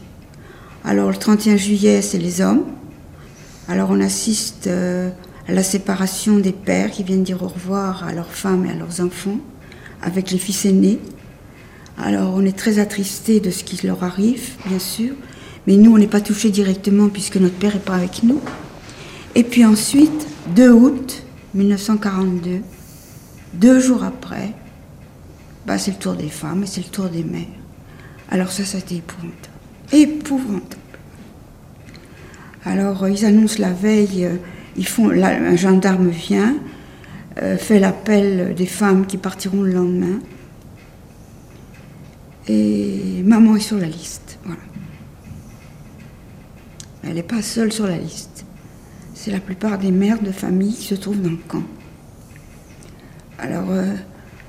Alors 0.85 1.11
le 1.11 1.17
31 1.17 1.57
juillet, 1.57 2.03
c'est 2.03 2.19
les 2.19 2.41
hommes. 2.41 2.65
Alors 3.69 3.91
on 3.91 4.01
assiste 4.01 4.69
euh, 4.69 5.11
à 5.49 5.53
la 5.53 5.65
séparation 5.65 6.39
des 6.39 6.53
pères 6.53 6.91
qui 6.93 7.03
viennent 7.03 7.25
dire 7.25 7.43
au 7.43 7.49
revoir 7.49 8.05
à 8.05 8.13
leurs 8.13 8.31
femmes 8.31 8.65
et 8.67 8.71
à 8.71 8.75
leurs 8.75 9.01
enfants, 9.01 9.39
avec 10.03 10.31
les 10.31 10.39
fils 10.39 10.65
aînés. 10.67 11.01
Alors 11.99 12.35
on 12.35 12.45
est 12.45 12.57
très 12.57 12.79
attristé 12.79 13.41
de 13.41 13.51
ce 13.51 13.65
qui 13.65 13.85
leur 13.85 14.05
arrive, 14.05 14.51
bien 14.67 14.79
sûr, 14.79 15.15
mais 15.67 15.77
nous 15.77 15.93
on 15.93 15.99
n'est 15.99 16.07
pas 16.07 16.21
touchés 16.21 16.51
directement 16.51 17.09
puisque 17.09 17.39
notre 17.39 17.57
père 17.57 17.75
n'est 17.75 17.81
pas 17.81 17.97
avec 17.97 18.23
nous. 18.23 18.41
Et 19.35 19.43
puis 19.43 19.65
ensuite, 19.65 20.29
2 20.55 20.71
août 20.71 21.23
1942, 21.55 22.61
deux 23.55 23.81
jours 23.81 24.05
après, 24.05 24.53
bah, 25.67 25.77
c'est 25.79 25.91
le 25.91 25.97
tour 25.97 26.15
des 26.15 26.29
femmes 26.29 26.63
et 26.63 26.67
c'est 26.67 26.83
le 26.83 26.91
tour 26.91 27.07
des 27.07 27.25
mères. 27.25 27.47
Alors 28.31 28.53
ça, 28.53 28.65
ça 28.65 28.77
a 28.77 28.81
été 28.81 28.97
épouvantable. 28.97 29.35
Épouvantable. 29.93 30.77
Alors, 32.67 33.05
euh, 33.05 33.11
ils 33.11 33.25
annoncent 33.25 33.61
la 33.61 33.73
veille, 33.73 34.25
euh, 34.25 34.37
ils 34.77 34.87
font, 34.87 35.09
un 35.11 35.57
gendarme 35.57 36.09
vient, 36.09 36.57
euh, 37.41 37.57
fait 37.57 37.79
l'appel 37.79 38.57
des 38.57 38.67
femmes 38.67 39.07
qui 39.07 39.19
partiront 39.19 39.63
le 39.63 39.73
lendemain. 39.73 40.19
Et 42.49 43.23
maman 43.25 43.55
est 43.55 43.61
sur 43.61 43.79
la 43.79 43.87
liste. 43.87 44.41
Elle 47.05 47.15
n'est 47.15 47.23
pas 47.23 47.41
seule 47.41 47.73
sur 47.73 47.87
la 47.87 47.99
liste. 47.99 48.45
C'est 49.15 49.31
la 49.31 49.39
plupart 49.39 49.79
des 49.79 49.93
mères 49.93 50.21
de 50.21 50.33
famille 50.33 50.75
qui 50.75 50.87
se 50.87 50.97
trouvent 50.97 51.23
dans 51.23 51.31
le 51.31 51.37
camp. 51.37 51.63
Alors, 53.39 53.69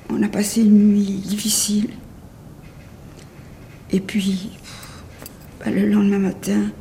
on 0.09 0.21
a 0.23 0.27
passé 0.27 0.61
une 0.61 0.93
nuit 0.93 1.21
difficile. 1.23 1.89
Et 3.91 3.99
puis, 3.99 4.57
bah, 5.59 5.69
le 5.71 5.87
lendemain 5.87 6.19
matin, 6.19 6.71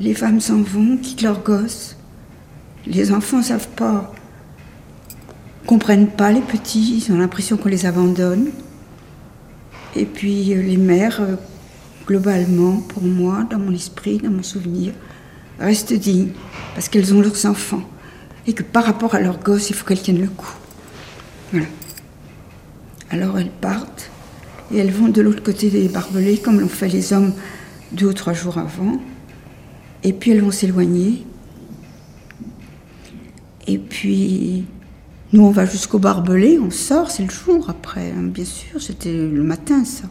les 0.00 0.14
femmes 0.14 0.40
s'en 0.40 0.62
vont, 0.62 0.96
quittent 0.96 1.22
leurs 1.22 1.42
gosses. 1.42 1.96
Les 2.86 3.12
enfants 3.12 3.42
savent 3.42 3.68
pas, 3.68 4.12
comprennent 5.66 6.08
pas 6.08 6.32
les 6.32 6.40
petits, 6.40 7.02
ils 7.04 7.12
ont 7.12 7.18
l'impression 7.18 7.56
qu'on 7.56 7.68
les 7.68 7.86
abandonne. 7.86 8.48
Et 9.96 10.06
puis 10.06 10.54
euh, 10.54 10.62
les 10.62 10.76
mères, 10.76 11.20
euh, 11.20 11.36
globalement, 12.06 12.76
pour 12.76 13.02
moi, 13.02 13.46
dans 13.50 13.58
mon 13.58 13.74
esprit, 13.74 14.18
dans 14.18 14.30
mon 14.30 14.42
souvenir, 14.42 14.92
restent 15.58 15.92
dignes 15.92 16.30
parce 16.74 16.88
qu'elles 16.88 17.12
ont 17.12 17.20
leurs 17.20 17.46
enfants 17.46 17.82
et 18.46 18.52
que 18.52 18.62
par 18.62 18.84
rapport 18.84 19.14
à 19.14 19.20
leurs 19.20 19.40
gosses, 19.40 19.70
il 19.70 19.76
faut 19.76 19.84
qu'elles 19.84 20.00
tiennent 20.00 20.20
le 20.20 20.28
coup. 20.28 20.54
Voilà. 21.52 21.66
Alors 23.10 23.38
elles 23.38 23.50
partent 23.50 24.10
et 24.72 24.78
elles 24.78 24.90
vont 24.90 25.08
de 25.08 25.20
l'autre 25.20 25.42
côté 25.42 25.70
des 25.70 25.88
barbelés 25.88 26.38
comme 26.38 26.60
l'ont 26.60 26.68
fait 26.68 26.88
les 26.88 27.12
hommes 27.12 27.32
deux 27.92 28.06
ou 28.06 28.12
trois 28.12 28.34
jours 28.34 28.58
avant. 28.58 29.00
Et 30.04 30.12
puis 30.12 30.30
elles 30.30 30.42
vont 30.42 30.50
s'éloigner. 30.50 31.24
Et 33.66 33.78
puis 33.78 34.64
nous, 35.32 35.42
on 35.42 35.50
va 35.50 35.66
jusqu'au 35.66 35.98
barbelé, 35.98 36.58
on 36.58 36.70
sort, 36.70 37.10
c'est 37.10 37.22
le 37.22 37.30
jour 37.30 37.68
après, 37.68 38.12
hein, 38.12 38.22
bien 38.22 38.46
sûr, 38.46 38.80
c'était 38.80 39.12
le 39.12 39.42
matin 39.42 39.84
ça. 39.84 40.04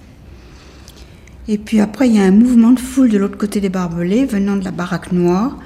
Et 1.47 1.57
puis 1.57 1.79
après, 1.79 2.07
il 2.07 2.15
y 2.15 2.19
a 2.19 2.23
un 2.23 2.31
mouvement 2.31 2.71
de 2.71 2.79
foule 2.79 3.09
de 3.09 3.17
l'autre 3.17 3.37
côté 3.37 3.59
des 3.59 3.69
barbelés, 3.69 4.25
venant 4.25 4.57
de 4.57 4.63
la 4.63 4.71
baraque 4.71 5.11
noire, 5.11 5.57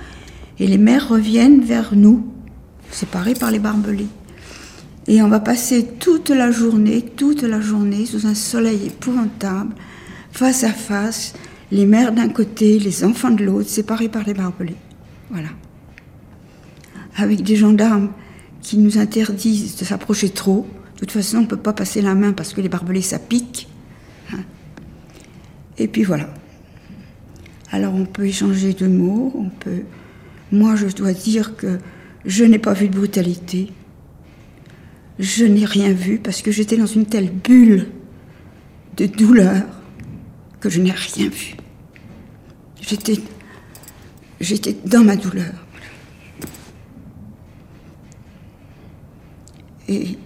et 0.57 0.67
les 0.67 0.77
mères 0.77 1.09
reviennent 1.09 1.61
vers 1.61 1.95
nous, 1.95 2.25
séparées 2.91 3.33
par 3.33 3.51
les 3.51 3.59
barbelés. 3.59 4.07
Et 5.07 5.21
on 5.21 5.27
va 5.27 5.41
passer 5.41 5.85
toute 5.99 6.29
la 6.29 6.49
journée, 6.51 7.01
toute 7.01 7.41
la 7.41 7.59
journée, 7.59 8.05
sous 8.05 8.27
un 8.27 8.35
soleil 8.35 8.85
épouvantable, 8.85 9.73
face 10.31 10.63
à 10.63 10.71
face, 10.71 11.33
les 11.71 11.85
mères 11.85 12.11
d'un 12.11 12.29
côté, 12.29 12.79
les 12.79 13.03
enfants 13.03 13.31
de 13.31 13.43
l'autre, 13.43 13.69
séparés 13.69 14.09
par 14.09 14.23
les 14.23 14.33
barbelés. 14.33 14.75
Voilà. 15.29 15.49
Avec 17.15 17.41
des 17.43 17.55
gendarmes 17.55 18.11
qui 18.61 18.77
nous 18.77 18.97
interdisent 18.97 19.77
de 19.77 19.85
s'approcher 19.85 20.29
trop. 20.29 20.67
De 20.95 20.99
toute 20.99 21.11
façon, 21.11 21.37
on 21.37 21.41
ne 21.41 21.47
peut 21.47 21.57
pas 21.57 21.73
passer 21.73 22.01
la 22.01 22.13
main 22.13 22.33
parce 22.33 22.53
que 22.53 22.61
les 22.61 22.69
barbelés, 22.69 23.01
ça 23.01 23.19
pique. 23.19 23.67
Hein. 24.33 24.41
Et 25.77 25.87
puis 25.87 26.03
voilà. 26.03 26.29
Alors 27.71 27.93
on 27.95 28.05
peut 28.05 28.25
échanger 28.25 28.73
de 28.73 28.87
mots. 28.87 29.47
Moi, 30.51 30.75
je 30.75 30.87
dois 30.87 31.13
dire 31.13 31.55
que 31.55 31.79
je 32.25 32.43
n'ai 32.43 32.59
pas 32.59 32.73
vu 32.73 32.89
de 32.89 32.95
brutalité. 32.95 33.71
Je 35.19 35.45
n'ai 35.45 35.65
rien 35.65 35.93
vu 35.93 36.19
parce 36.19 36.41
que 36.41 36.51
j'étais 36.51 36.75
dans 36.75 36.85
une 36.85 37.05
telle 37.05 37.31
bulle 37.31 37.87
de 38.97 39.05
douleur 39.05 39.63
que 40.59 40.69
je 40.69 40.81
n'ai 40.81 40.91
rien 40.91 41.29
vu. 41.29 41.55
J'étais, 42.81 43.19
j'étais 44.39 44.75
dans 44.85 45.03
ma 45.03 45.15
douleur. 45.15 45.53
Et 49.87 50.17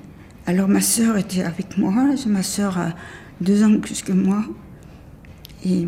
alors 0.46 0.68
ma 0.68 0.82
sœur 0.82 1.18
était 1.18 1.44
avec 1.44 1.78
moi, 1.78 1.92
ma 2.28 2.44
sœur 2.44 2.78
a 2.78 2.94
deux 3.42 3.64
ans 3.64 3.80
plus 3.80 4.02
que 4.02 4.14
moi. 4.14 4.44
Et 5.66 5.88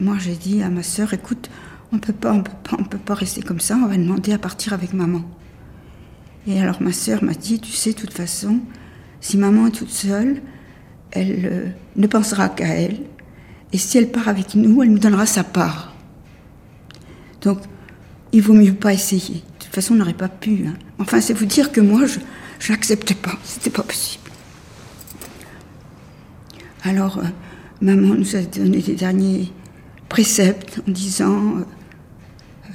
moi 0.00 0.16
j'ai 0.18 0.34
dit 0.34 0.62
à 0.62 0.70
ma 0.70 0.82
sœur, 0.82 1.12
écoute, 1.14 1.50
on 1.92 1.98
peut 1.98 2.12
pas, 2.12 2.32
on 2.32 2.42
peut 2.42 2.52
pas, 2.62 2.76
on 2.78 2.84
peut 2.84 2.98
pas 2.98 3.14
rester 3.14 3.42
comme 3.42 3.60
ça, 3.60 3.76
on 3.76 3.86
va 3.86 3.96
demander 3.96 4.32
à 4.32 4.38
partir 4.38 4.72
avec 4.72 4.92
maman. 4.92 5.22
Et 6.46 6.60
alors 6.60 6.80
ma 6.80 6.92
sœur 6.92 7.22
m'a 7.22 7.34
dit, 7.34 7.60
tu 7.60 7.72
sais, 7.72 7.92
de 7.92 7.98
toute 7.98 8.12
façon, 8.12 8.60
si 9.20 9.36
maman 9.36 9.66
est 9.66 9.72
toute 9.72 9.90
seule, 9.90 10.40
elle 11.12 11.40
euh, 11.44 11.66
ne 11.96 12.06
pensera 12.06 12.48
qu'à 12.48 12.68
elle, 12.68 13.00
et 13.72 13.78
si 13.78 13.98
elle 13.98 14.10
part 14.10 14.28
avec 14.28 14.54
nous, 14.54 14.82
elle 14.82 14.90
nous 14.90 14.98
donnera 14.98 15.26
sa 15.26 15.44
part. 15.44 15.89
Donc, 17.42 17.58
il 18.32 18.42
vaut 18.42 18.54
mieux 18.54 18.74
pas 18.74 18.92
essayer. 18.92 19.34
De 19.34 19.64
toute 19.64 19.74
façon, 19.74 19.94
on 19.94 19.96
n'aurait 19.96 20.14
pas 20.14 20.28
pu. 20.28 20.66
Hein. 20.66 20.74
Enfin, 20.98 21.20
c'est 21.20 21.34
vous 21.34 21.46
dire 21.46 21.72
que 21.72 21.80
moi, 21.80 22.02
je 22.06 22.72
n'acceptais 22.72 23.14
pas. 23.14 23.38
C'était 23.44 23.70
pas 23.70 23.82
possible. 23.82 24.30
Alors, 26.82 27.18
euh, 27.18 27.24
maman 27.80 28.14
nous 28.14 28.36
a 28.36 28.42
donné 28.42 28.78
des 28.78 28.94
derniers 28.94 29.52
préceptes 30.08 30.80
en 30.88 30.90
disant 30.90 31.56
euh, 31.56 31.60
euh, 32.66 32.72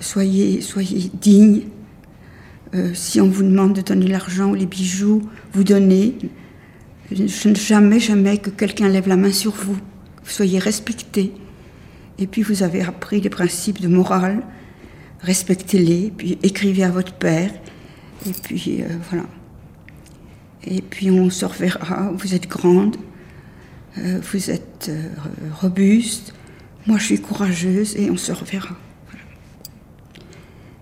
soyez, 0.00 0.60
soyez 0.60 1.10
dignes. 1.20 1.62
si 2.92 3.20
on 3.20 3.28
vous 3.28 3.44
demande 3.44 3.74
de 3.74 3.82
donner 3.82 4.08
l'argent 4.08 4.50
ou 4.50 4.54
les 4.54 4.66
bijoux, 4.66 5.22
vous 5.52 5.64
donnez. 5.64 6.16
Jamais, 7.12 8.00
jamais 8.00 8.38
que 8.38 8.50
quelqu'un 8.50 8.88
lève 8.88 9.08
la 9.08 9.16
main 9.16 9.30
sur 9.30 9.52
vous. 9.52 9.76
Soyez 10.24 10.58
respectés. 10.58 11.32
Et 12.18 12.26
puis 12.26 12.42
vous 12.42 12.62
avez 12.62 12.82
appris 12.82 13.20
les 13.20 13.30
principes 13.30 13.80
de 13.80 13.88
morale. 13.88 14.42
Respectez-les, 15.20 16.12
puis 16.16 16.38
écrivez 16.42 16.84
à 16.84 16.90
votre 16.90 17.14
père. 17.14 17.50
Et 18.26 18.32
puis 18.42 18.82
voilà. 19.10 19.24
Et 20.66 20.80
puis 20.80 21.10
on 21.10 21.30
se 21.30 21.44
reverra, 21.44 22.10
vous 22.12 22.34
êtes 22.34 22.48
grande, 22.48 22.96
euh, 23.98 24.20
vous 24.32 24.50
êtes 24.50 24.86
euh, 24.88 25.08
robuste, 25.60 26.34
moi 26.86 26.98
je 26.98 27.04
suis 27.04 27.20
courageuse 27.20 27.96
et 27.96 28.10
on 28.10 28.16
se 28.16 28.32
reverra. 28.32 28.76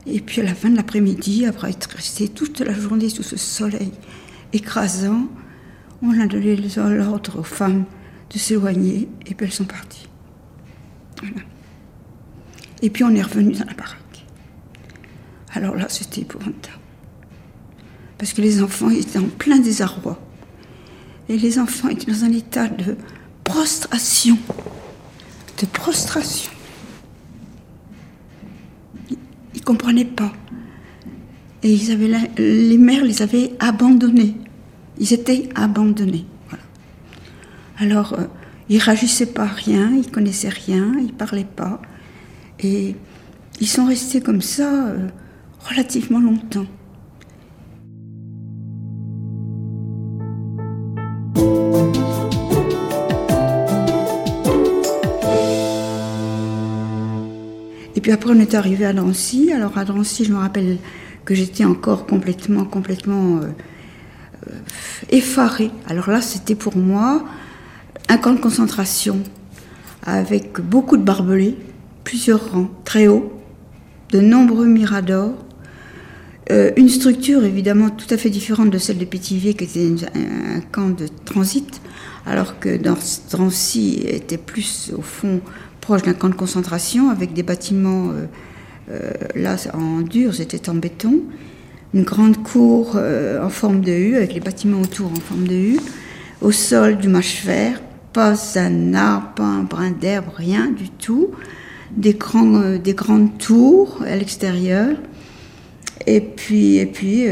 Et 0.07 0.21
puis 0.21 0.40
à 0.40 0.45
la 0.45 0.55
fin 0.55 0.71
de 0.71 0.77
l'après-midi, 0.77 1.47
après 1.47 1.71
être 1.71 1.90
resté 1.90 2.29
toute 2.29 2.61
la 2.61 2.75
journée 2.75 3.09
sous 3.09 3.23
ce 3.23 3.37
soleil 3.37 3.92
écrasant, 4.53 5.29
on 6.03 6.18
a 6.21 6.27
donné 6.27 6.57
l'ordre 6.57 7.40
aux 7.40 7.45
femmes 7.45 7.85
de 8.33 8.38
s'éloigner 8.38 9.09
et 9.27 9.35
puis 9.35 9.47
elles 9.47 9.53
sont 9.53 9.64
parties. 9.64 10.09
Et 12.83 12.91
puis 12.91 13.05
on 13.05 13.15
est 13.15 13.23
revenu 13.23 13.53
dans 13.53 13.65
la 13.67 13.75
baraque. 13.75 14.27
Alors 15.55 15.77
là, 15.77 15.89
c'était 15.89 16.23
épouvantable 16.23 16.83
parce 18.23 18.35
que 18.35 18.41
les 18.41 18.63
enfants 18.63 18.89
étaient 18.89 19.19
en 19.19 19.27
plein 19.27 19.59
désarroi. 19.59 20.17
Et 21.29 21.37
les 21.37 21.59
enfants 21.59 21.89
étaient 21.89 22.09
dans 22.13 22.23
un 22.23 22.31
état 22.31 22.69
de 22.69 22.97
prostration, 23.43 24.39
de 25.61 25.67
prostration. 25.67 26.53
Ils 29.11 29.19
ne 29.57 29.63
comprenaient 29.65 30.05
pas. 30.05 30.33
Et 31.65 31.73
ils 31.75 31.91
avaient 31.91 32.29
les 32.39 32.79
mères 32.79 33.05
les 33.05 33.23
avaient 33.23 33.55
abandonnés. 33.59 34.37
Ils 35.01 35.13
étaient 35.13 35.49
abandonnés. 35.57 36.25
Alors, 37.79 38.17
ils 38.73 38.79
réagissaient 38.79 39.27
pas 39.27 39.43
à 39.43 39.47
rien, 39.47 39.93
ils 39.95 40.11
connaissaient 40.11 40.49
rien, 40.49 40.95
ils 40.99 41.13
parlaient 41.13 41.45
pas. 41.45 41.83
Et 42.59 42.97
ils 43.61 43.67
sont 43.67 43.85
restés 43.85 44.23
comme 44.23 44.41
ça 44.41 44.87
euh, 44.87 45.09
relativement 45.69 46.21
longtemps. 46.21 46.65
Et 57.95 58.01
puis 58.01 58.11
après, 58.11 58.31
on 58.31 58.41
est 58.41 58.55
arrivé 58.55 58.87
à 58.87 58.95
Drancy. 58.95 59.53
Alors 59.53 59.77
à 59.77 59.85
Drancy, 59.85 60.25
je 60.25 60.33
me 60.33 60.39
rappelle 60.39 60.79
que 61.27 61.35
j'étais 61.35 61.67
encore 61.67 62.07
complètement, 62.07 62.65
complètement 62.65 63.37
euh, 63.37 63.49
euh, 64.49 64.55
effarée. 65.11 65.71
Alors 65.89 66.09
là, 66.09 66.23
c'était 66.23 66.55
pour 66.55 66.79
moi 66.79 67.23
un 68.12 68.18
camp 68.18 68.35
de 68.35 68.40
concentration 68.40 69.20
avec 70.03 70.61
beaucoup 70.61 70.98
de 70.98 71.03
barbelés, 71.03 71.57
plusieurs 72.05 72.53
rangs, 72.53 72.68
très 72.85 73.07
hauts, 73.07 73.33
de 74.11 74.20
nombreux 74.20 74.66
miradors, 74.66 75.33
euh, 76.51 76.72
une 76.77 76.90
structure 76.90 77.42
évidemment 77.42 77.88
tout 77.88 78.12
à 78.12 78.18
fait 78.18 78.29
différente 78.29 78.68
de 78.68 78.77
celle 78.77 78.98
de 78.98 79.07
Pétivier, 79.07 79.55
qui 79.55 79.64
était 79.64 80.05
un, 80.14 80.61
camp 80.61 80.90
de 80.90 81.07
transit, 81.25 81.81
alors 82.27 82.61
que 82.61 82.79
Drancy 83.31 84.03
était 84.07 84.37
plus 84.37 84.92
au 84.94 85.01
fond 85.01 85.40
proche 85.81 86.03
d'un 86.03 86.12
camp 86.12 86.29
de 86.29 86.35
concentration 86.35 87.09
avec 87.09 87.33
des 87.33 87.42
bâtiments, 87.42 88.11
euh, 88.11 88.27
euh, 88.90 89.11
là 89.37 89.57
en 89.72 90.03
dur, 90.03 90.35
c'était 90.35 90.68
en 90.68 90.75
béton, 90.75 91.22
une 91.94 92.03
grande 92.03 92.42
cour 92.42 92.98
en 93.42 93.48
forme 93.48 93.81
de 93.81 93.92
U, 93.92 94.16
avec 94.16 94.35
les 94.35 94.40
bâtiments 94.40 94.83
autour 94.83 95.11
en 95.11 95.20
forme 95.20 95.46
de 95.46 95.55
U, 95.55 95.81
au 96.42 96.53
sol 96.53 96.98
du 96.98 97.09
mâche 97.09 97.44
vert, 97.46 97.81
pas 98.12 98.35
un 98.57 98.94
arbre, 98.94 99.29
pas 99.37 99.44
un 99.44 99.62
brin 99.62 99.90
d'herbe, 99.90 100.27
rien 100.37 100.68
du 100.68 100.90
tout, 100.90 101.31
des, 101.96 102.16
des 102.83 102.94
grandes 102.94 103.38
tours 103.38 103.98
à 104.07 104.16
l'extérieur, 104.16 104.96
et 106.07 106.20
puis, 106.20 106.85
puis 106.87 107.25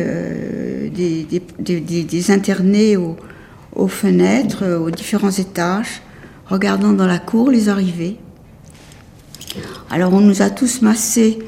des, 0.92 2.30
internés 2.30 2.96
aux, 2.96 3.88
fenêtres, 3.88 4.66
aux 4.76 4.90
différents 4.90 5.30
étages, 5.30 6.02
regardant 6.46 6.92
dans 6.92 7.06
la 7.06 7.18
cour 7.18 7.50
les 7.50 7.68
arrivées. 7.68 8.16
Alors 9.90 10.12
on 10.12 10.20
nous 10.20 10.42
a 10.42 10.50
tous 10.50 10.82
massés 10.82 11.38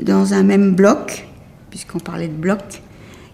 dans 0.00 0.32
un 0.32 0.42
même 0.42 0.74
bloc, 0.74 1.26
puisqu'on 1.68 1.98
parlait 1.98 2.28
de 2.28 2.32
bloc, 2.32 2.82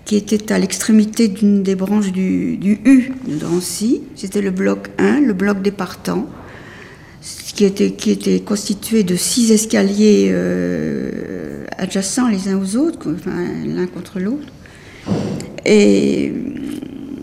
qui 0.06 0.16
était 0.16 0.52
à 0.52 0.58
l'extrémité 0.58 1.28
d'une 1.28 1.62
des 1.62 1.74
branches 1.74 2.12
du, 2.12 2.58
U 2.84 3.12
de 3.26 3.36
Drancy. 3.36 4.02
C'était 4.14 4.40
le 4.40 4.52
bloc 4.52 4.88
1, 4.98 5.20
le 5.20 5.32
bloc 5.32 5.60
des 5.60 5.72
partants, 5.72 6.26
qui 7.54 7.64
était, 7.64 7.90
qui 7.90 8.12
était 8.12 8.40
constitué 8.40 9.02
de 9.02 9.16
six 9.16 9.50
escaliers 9.50 10.28
euh, 10.30 11.64
adjacents 11.76 12.28
les 12.28 12.48
uns 12.48 12.56
aux 12.56 12.76
autres, 12.76 13.14
l'un 13.66 13.86
contre 13.88 14.20
l'autre. 14.20 14.46
Et 15.64 16.32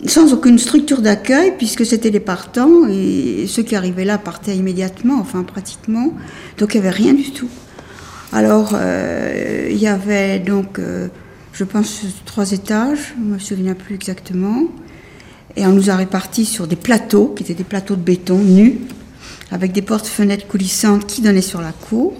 sans 0.06 0.34
aucune 0.34 0.58
structure 0.58 1.00
d'accueil, 1.00 1.54
puisque 1.56 1.86
c'était 1.86 2.10
les 2.10 2.20
partants, 2.20 2.86
et 2.86 3.46
ceux 3.46 3.62
qui 3.62 3.76
arrivaient 3.76 4.04
là 4.04 4.18
partaient 4.18 4.54
immédiatement, 4.54 5.18
enfin 5.18 5.42
pratiquement, 5.42 6.12
donc 6.58 6.74
il 6.74 6.80
n'y 6.82 6.86
avait 6.86 6.96
rien 6.96 7.14
du 7.14 7.30
tout. 7.30 7.48
Alors, 8.30 8.72
euh, 8.74 9.68
il 9.70 9.78
y 9.78 9.86
avait 9.86 10.40
donc, 10.40 10.78
euh, 10.78 11.08
je 11.54 11.64
pense, 11.64 12.02
trois 12.24 12.50
étages, 12.52 13.14
je 13.16 13.24
ne 13.24 13.34
me 13.34 13.38
souviens 13.38 13.74
plus 13.74 13.94
exactement, 13.94 14.64
et 15.56 15.64
on 15.64 15.72
nous 15.72 15.88
a 15.88 15.96
répartis 15.96 16.44
sur 16.44 16.66
des 16.66 16.76
plateaux, 16.76 17.32
qui 17.36 17.44
étaient 17.44 17.54
des 17.54 17.64
plateaux 17.64 17.94
de 17.94 18.02
béton 18.02 18.38
nus, 18.38 18.80
avec 19.52 19.72
des 19.72 19.82
portes-fenêtres 19.82 20.48
coulissantes 20.48 21.06
qui 21.06 21.22
donnaient 21.22 21.40
sur 21.40 21.60
la 21.60 21.70
cour. 21.70 22.14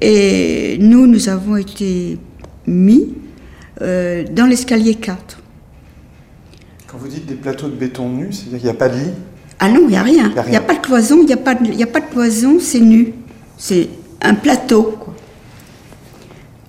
Et 0.00 0.76
nous, 0.80 1.06
nous 1.06 1.28
avons 1.28 1.56
été 1.56 2.18
mis 2.66 3.14
euh, 3.80 4.24
dans 4.32 4.46
l'escalier 4.46 4.96
4. 4.96 5.38
Quand 6.88 6.98
vous 6.98 7.08
dites 7.08 7.26
des 7.26 7.34
plateaux 7.34 7.68
de 7.68 7.76
béton 7.76 8.08
nus, 8.08 8.32
c'est-à-dire 8.32 8.58
qu'il 8.58 8.68
n'y 8.68 8.76
a 8.76 8.78
pas 8.78 8.88
de 8.88 8.98
lit? 8.98 9.10
Ah 9.60 9.68
non, 9.68 9.82
il 9.82 9.88
n'y 9.88 9.96
a 9.96 10.02
rien. 10.02 10.32
Il 10.46 10.50
n'y 10.50 10.56
a, 10.56 10.60
pas 10.60 10.74
de 10.74 10.80
cloison, 10.80 11.18
il 11.20 11.26
n'y 11.26 11.32
a, 11.32 11.36
pas 11.36 11.54
de, 11.54 11.82
a 11.82 11.86
pas 11.86 12.00
de 12.00 12.10
cloison, 12.10 12.58
c'est 12.60 12.80
nu. 12.80 13.14
C'est 13.56 13.88
un 14.20 14.34
plateau. 14.34 14.98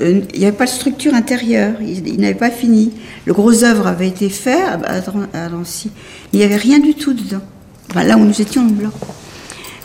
Euh, 0.02 0.22
il 0.34 0.40
n'y 0.40 0.46
avait 0.46 0.56
pas 0.56 0.66
de 0.66 0.70
structure 0.70 1.14
intérieure, 1.14 1.82
il, 1.82 2.20
n'avait 2.20 2.36
pas 2.36 2.52
fini. 2.52 2.94
Le 3.26 3.34
gros 3.34 3.64
œuvre 3.64 3.88
avait 3.88 4.08
été 4.08 4.30
fait 4.30 4.62
à, 4.64 5.50
Nancy. 5.50 5.92
Il 6.34 6.40
n'y 6.40 6.46
avait 6.46 6.56
rien 6.56 6.80
du 6.80 6.94
tout 6.94 7.14
dedans. 7.14 7.42
Là 7.96 8.18
où 8.18 8.24
nous 8.24 8.42
étions 8.42 8.64
en 8.64 8.72
blanc. 8.72 8.92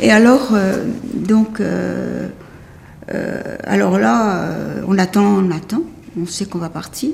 Et 0.00 0.10
alors, 0.10 0.50
euh, 0.52 0.84
donc, 1.14 1.60
euh, 1.60 2.28
alors 3.64 3.98
là, 3.98 4.54
on 4.86 4.98
attend, 4.98 5.24
on 5.24 5.50
attend, 5.50 5.82
on 6.20 6.26
sait 6.26 6.44
qu'on 6.44 6.58
va 6.58 6.68
partir. 6.68 7.10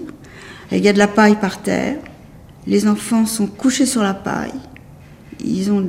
Il 0.73 0.79
y 0.79 0.89
a 0.89 0.93
de 0.93 0.99
la 0.99 1.09
paille 1.09 1.37
par 1.37 1.63
terre, 1.63 1.97
les 2.67 2.87
enfants 2.87 3.27
sont 3.27 3.47
couchés 3.47 3.87
sur 3.87 4.03
la 4.03 4.15
paille. 4.15 4.53
Ils 5.45 5.71
ont, 5.71 5.89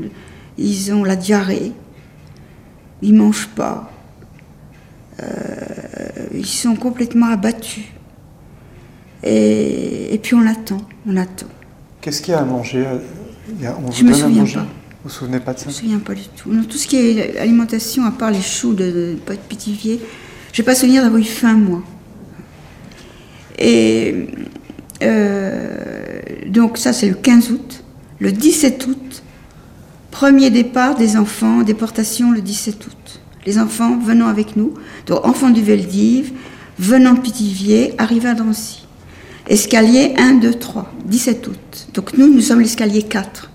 ils 0.57 0.93
ont 0.93 1.03
la 1.03 1.15
diarrhée. 1.15 1.73
Ils 3.01 3.13
mangent 3.13 3.49
pas. 3.49 3.91
Euh, 5.21 6.27
ils 6.33 6.45
sont 6.45 6.75
complètement 6.75 7.27
abattus. 7.27 7.85
Et, 9.23 10.19
puis 10.23 10.33
on 10.33 10.45
attend, 10.47 10.81
on 11.07 11.17
attend. 11.17 11.47
Qu'est-ce 12.01 12.21
qu'il 12.21 12.33
y 12.33 12.37
a 12.37 12.41
à 12.41 12.45
manger 12.45 12.85
on 13.85 13.91
Je 13.91 14.03
me 14.03 14.13
souviens 14.13 14.45
pas. 14.45 14.61
Vous 15.01 15.05
vous 15.05 15.09
souvenez 15.09 15.39
pas 15.39 15.53
de 15.53 15.59
ça 15.59 15.65
Je 15.65 15.69
me 15.69 15.73
souviens 15.73 15.99
pas 15.99 16.13
du 16.13 16.27
tout. 16.35 16.51
tout 16.63 16.77
ce 16.77 16.87
qui 16.87 16.95
est 16.97 17.37
alimentation, 17.37 18.05
à 18.05 18.11
part 18.11 18.31
les 18.31 18.41
choux 18.41 18.73
de, 18.73 18.85
de, 18.85 19.17
de 19.27 19.35
Pétivier, 19.47 19.99
j'ai 20.53 20.63
pas 20.63 20.75
souvenir 20.75 21.03
d'avoir 21.03 21.21
eu 21.21 21.25
faim 21.25 21.53
moi. 21.53 21.83
Et 23.57 24.27
euh, 25.03 26.19
donc 26.47 26.77
ça 26.77 26.93
c'est 26.93 27.09
le 27.09 27.15
15 27.15 27.51
août. 27.51 27.83
Le 28.19 28.31
17 28.31 28.87
août, 28.87 29.23
premier 30.11 30.49
départ 30.49 30.95
des 30.95 31.15
enfants, 31.15 31.61
déportation 31.61 32.31
le 32.31 32.41
17 32.41 32.87
août. 32.87 33.18
Les 33.49 33.57
enfants 33.57 33.97
venant 33.97 34.27
avec 34.27 34.55
nous, 34.55 34.75
donc 35.07 35.25
enfants 35.25 35.49
du 35.49 35.63
Veldiv, 35.63 36.33
venant 36.77 37.13
de 37.13 37.19
Pithiviers, 37.19 37.95
arrivés 37.97 38.29
à 38.29 38.35
Drancy. 38.35 38.85
Escalier 39.47 40.13
1, 40.19 40.35
2, 40.35 40.53
3, 40.53 40.93
17 41.07 41.47
août. 41.47 41.87
Donc 41.95 42.15
nous, 42.15 42.31
nous 42.31 42.41
sommes 42.41 42.59
l'escalier 42.59 43.01
4. 43.01 43.49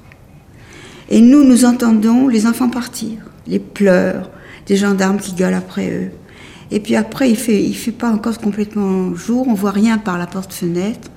Et 1.11 1.21
nous, 1.21 1.45
nous 1.45 1.65
entendons 1.65 2.27
les 2.27 2.45
enfants 2.49 2.69
partir, 2.69 3.19
les 3.47 3.61
pleurs, 3.61 4.33
des 4.67 4.75
gendarmes 4.75 5.19
qui 5.19 5.33
gueulent 5.33 5.55
après 5.55 5.89
eux. 5.93 6.11
Et 6.73 6.81
puis 6.81 6.97
après, 6.97 7.31
il 7.31 7.37
fait, 7.37 7.63
il 7.63 7.77
fait 7.77 7.93
pas 7.93 8.11
encore 8.11 8.39
complètement 8.39 9.15
jour, 9.15 9.47
on 9.47 9.55
voit 9.55 9.71
rien 9.71 9.99
par 9.99 10.19
la 10.19 10.27
porte-fenêtre 10.27 11.09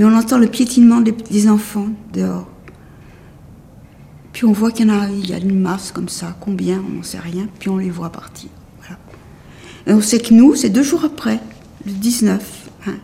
mais 0.00 0.06
on 0.06 0.14
entend 0.16 0.38
le 0.38 0.46
piétinement 0.46 1.02
des, 1.02 1.48
enfants 1.48 1.88
dehors. 2.14 2.48
Puis 4.40 4.48
on 4.48 4.52
voit 4.52 4.70
qu'il 4.70 4.86
y 4.86 4.90
a, 4.90 5.06
y 5.10 5.34
a 5.34 5.36
une 5.36 5.60
masse 5.60 5.92
comme 5.92 6.08
ça, 6.08 6.34
combien, 6.40 6.82
on 6.88 6.96
n'en 6.96 7.02
sait 7.02 7.18
rien, 7.18 7.46
puis 7.58 7.68
on 7.68 7.76
les 7.76 7.90
voit 7.90 8.08
partir. 8.08 8.48
Et 9.86 9.92
on 9.92 10.00
sait 10.00 10.18
que 10.18 10.32
nous, 10.32 10.54
c'est 10.54 10.70
deux 10.70 10.82
jours 10.82 11.04
après, 11.04 11.40
le 11.84 11.92
19. 11.92 12.42
hein. 12.86 12.94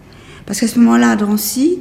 Parce 0.47 0.61
qu'à 0.61 0.67
ce 0.67 0.79
moment-là, 0.79 1.11
à 1.11 1.17
Drancy, 1.17 1.81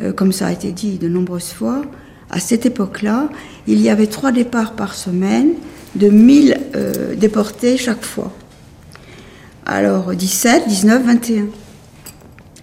euh, 0.00 0.14
comme 0.14 0.32
ça 0.32 0.46
a 0.46 0.52
été 0.52 0.72
dit 0.72 0.96
de 0.96 1.08
nombreuses 1.10 1.50
fois, 1.50 1.82
à 2.30 2.40
cette 2.40 2.64
époque-là, 2.64 3.28
il 3.66 3.82
y 3.82 3.90
avait 3.90 4.06
trois 4.06 4.32
départs 4.32 4.72
par 4.72 4.94
semaine 4.94 5.50
de 5.94 6.08
1000 6.08 6.58
euh, 6.74 7.14
déportés 7.16 7.76
chaque 7.76 8.02
fois. 8.02 8.32
Alors 9.66 10.14
17, 10.14 10.68
19, 10.68 11.04
21. 11.04 11.44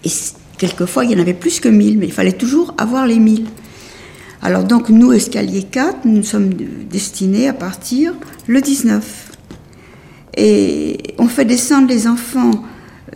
Et 0.02 0.10
quelquefois, 0.58 1.04
il 1.04 1.12
y 1.12 1.14
en 1.14 1.20
avait 1.20 1.32
plus 1.32 1.60
que 1.60 1.68
1000, 1.68 1.96
mais 1.96 2.06
il 2.06 2.12
fallait 2.12 2.32
toujours 2.32 2.74
avoir 2.76 3.06
les 3.06 3.20
1000. 3.20 3.46
Alors 4.44 4.64
donc 4.64 4.90
nous, 4.90 5.12
escalier 5.12 5.62
4, 5.62 6.04
nous 6.04 6.22
sommes 6.22 6.52
de- 6.52 6.66
destinés 6.90 7.48
à 7.48 7.54
partir 7.54 8.12
le 8.46 8.60
19. 8.60 9.32
Et 10.36 10.98
on 11.18 11.28
fait 11.28 11.46
descendre 11.46 11.88
les 11.88 12.06
enfants 12.06 12.50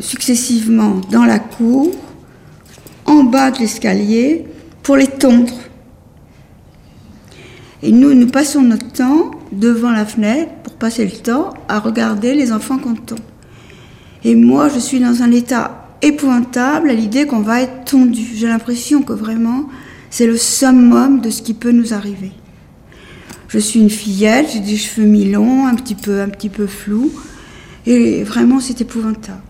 successivement 0.01 1.01
dans 1.11 1.25
la 1.25 1.39
cour, 1.39 1.91
en 3.05 3.25
bas 3.25 3.51
de 3.51 3.59
l'escalier, 3.59 4.47
pour 4.83 4.97
les 4.97 5.07
tondre. 5.07 5.53
Et 7.83 7.93
nous, 7.93 8.15
nous 8.15 8.29
passons 8.29 8.63
notre 8.63 8.91
temps 8.91 9.31
devant 9.53 9.91
la 9.91 10.07
fenêtre 10.07 10.51
pour 10.65 10.73
passer 10.75 11.05
le 11.05 11.11
temps 11.13 11.53
à 11.69 11.79
regarder 11.79 12.35
les 12.35 12.53
enfants 12.53 12.79
qu'on 12.79 12.95
tond. 12.95 13.17
Et 14.25 14.35
moi, 14.35 14.69
je 14.71 14.79
suis 14.79 14.99
dans 14.99 15.23
un 15.23 15.31
état 15.31 15.85
épouvantable 16.01 16.89
à 16.91 16.95
l'idée 16.95 17.27
qu'on 17.27 17.41
va 17.41 17.61
être 17.63 17.85
tondu. 17.85 18.25
J'ai 18.35 18.49
l'impression 18.49 19.03
que 19.03 19.13
vraiment, 19.13 19.65
c'est 20.11 20.27
le 20.27 20.37
summum 20.37 21.21
de 21.21 21.31
ce 21.31 21.43
qui 21.43 21.55
peut 21.55 21.73
nous 21.73 21.95
arriver. 21.95 22.33
Je 23.49 23.59
suis 23.59 23.81
une 23.81 23.91
fillette, 23.91 24.51
j'ai 24.53 24.61
des 24.61 24.77
cheveux 24.77 25.07
mi-longs, 25.07 25.67
un 25.67 25.75
petit 25.75 25.95
peu, 25.95 26.21
un 26.21 26.29
petit 26.29 26.51
peu 26.51 26.67
flous, 26.67 27.13
et 27.87 28.23
vraiment, 28.23 28.61
c'est 28.61 28.81
épouvantable. 28.81 29.41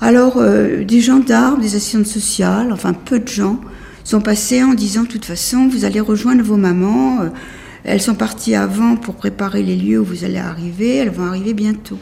Alors, 0.00 0.38
euh, 0.38 0.84
des 0.84 1.00
gendarmes, 1.00 1.60
des 1.60 1.76
assistantes 1.76 2.06
sociales, 2.06 2.72
enfin 2.72 2.92
peu 2.92 3.20
de 3.20 3.28
gens, 3.28 3.60
sont 4.04 4.20
passés 4.20 4.62
en 4.62 4.74
disant, 4.74 5.02
de 5.02 5.08
toute 5.08 5.24
façon, 5.24 5.68
vous 5.68 5.84
allez 5.84 6.00
rejoindre 6.00 6.42
vos 6.42 6.56
mamans. 6.56 7.20
euh, 7.22 7.28
elles 7.84 8.02
sont 8.02 8.14
parties 8.14 8.54
avant 8.54 8.96
pour 8.96 9.14
préparer 9.14 9.62
les 9.62 9.76
lieux 9.76 10.00
où 10.00 10.04
vous 10.04 10.24
allez 10.24 10.38
arriver. 10.38 10.96
Elles 10.96 11.10
vont 11.10 11.26
arriver 11.26 11.54
bientôt. 11.54 11.98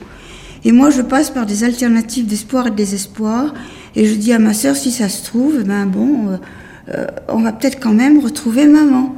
Et 0.64 0.72
moi, 0.72 0.90
je 0.90 1.02
passe 1.02 1.30
par 1.30 1.46
des 1.46 1.62
alternatives 1.62 2.26
d'espoir 2.26 2.66
et 2.66 2.70
de 2.70 2.76
désespoir. 2.76 3.54
Et 3.96 4.06
je 4.06 4.14
dis 4.14 4.32
à 4.32 4.38
ma 4.38 4.54
sœur, 4.54 4.76
si 4.76 4.90
ça 4.90 5.08
se 5.08 5.24
trouve, 5.24 5.58
eh 5.60 5.64
ben 5.64 5.86
bon, 5.86 6.38
euh, 6.94 7.06
on 7.28 7.40
va 7.42 7.52
peut-être 7.52 7.80
quand 7.80 7.92
même 7.92 8.18
retrouver 8.18 8.66
maman. 8.66 9.14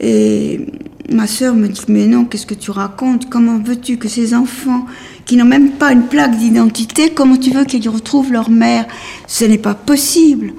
Et 0.00 0.66
ma 1.10 1.26
sœur 1.26 1.54
me 1.54 1.68
dit, 1.68 1.82
mais 1.88 2.06
non, 2.06 2.24
qu'est-ce 2.24 2.46
que 2.46 2.54
tu 2.54 2.70
racontes? 2.70 3.28
Comment 3.28 3.58
veux-tu 3.58 3.96
que 3.98 4.08
ces 4.08 4.34
enfants 4.34 4.86
qui 5.26 5.36
n'ont 5.36 5.44
même 5.44 5.72
pas 5.72 5.92
une 5.92 6.04
plaque 6.04 6.36
d'identité, 6.36 7.10
comment 7.10 7.36
tu 7.36 7.50
veux 7.50 7.64
qu'ils 7.64 7.88
retrouvent 7.88 8.32
leur 8.32 8.50
mère? 8.50 8.86
Ce 9.26 9.44
n'est 9.44 9.58
pas 9.58 9.74
possible. 9.74 10.54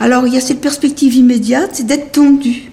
Alors 0.00 0.26
il 0.26 0.34
y 0.34 0.36
a 0.36 0.40
cette 0.40 0.60
perspective 0.60 1.14
immédiate, 1.14 1.70
c'est 1.74 1.86
d'être 1.86 2.12
tondus. 2.12 2.70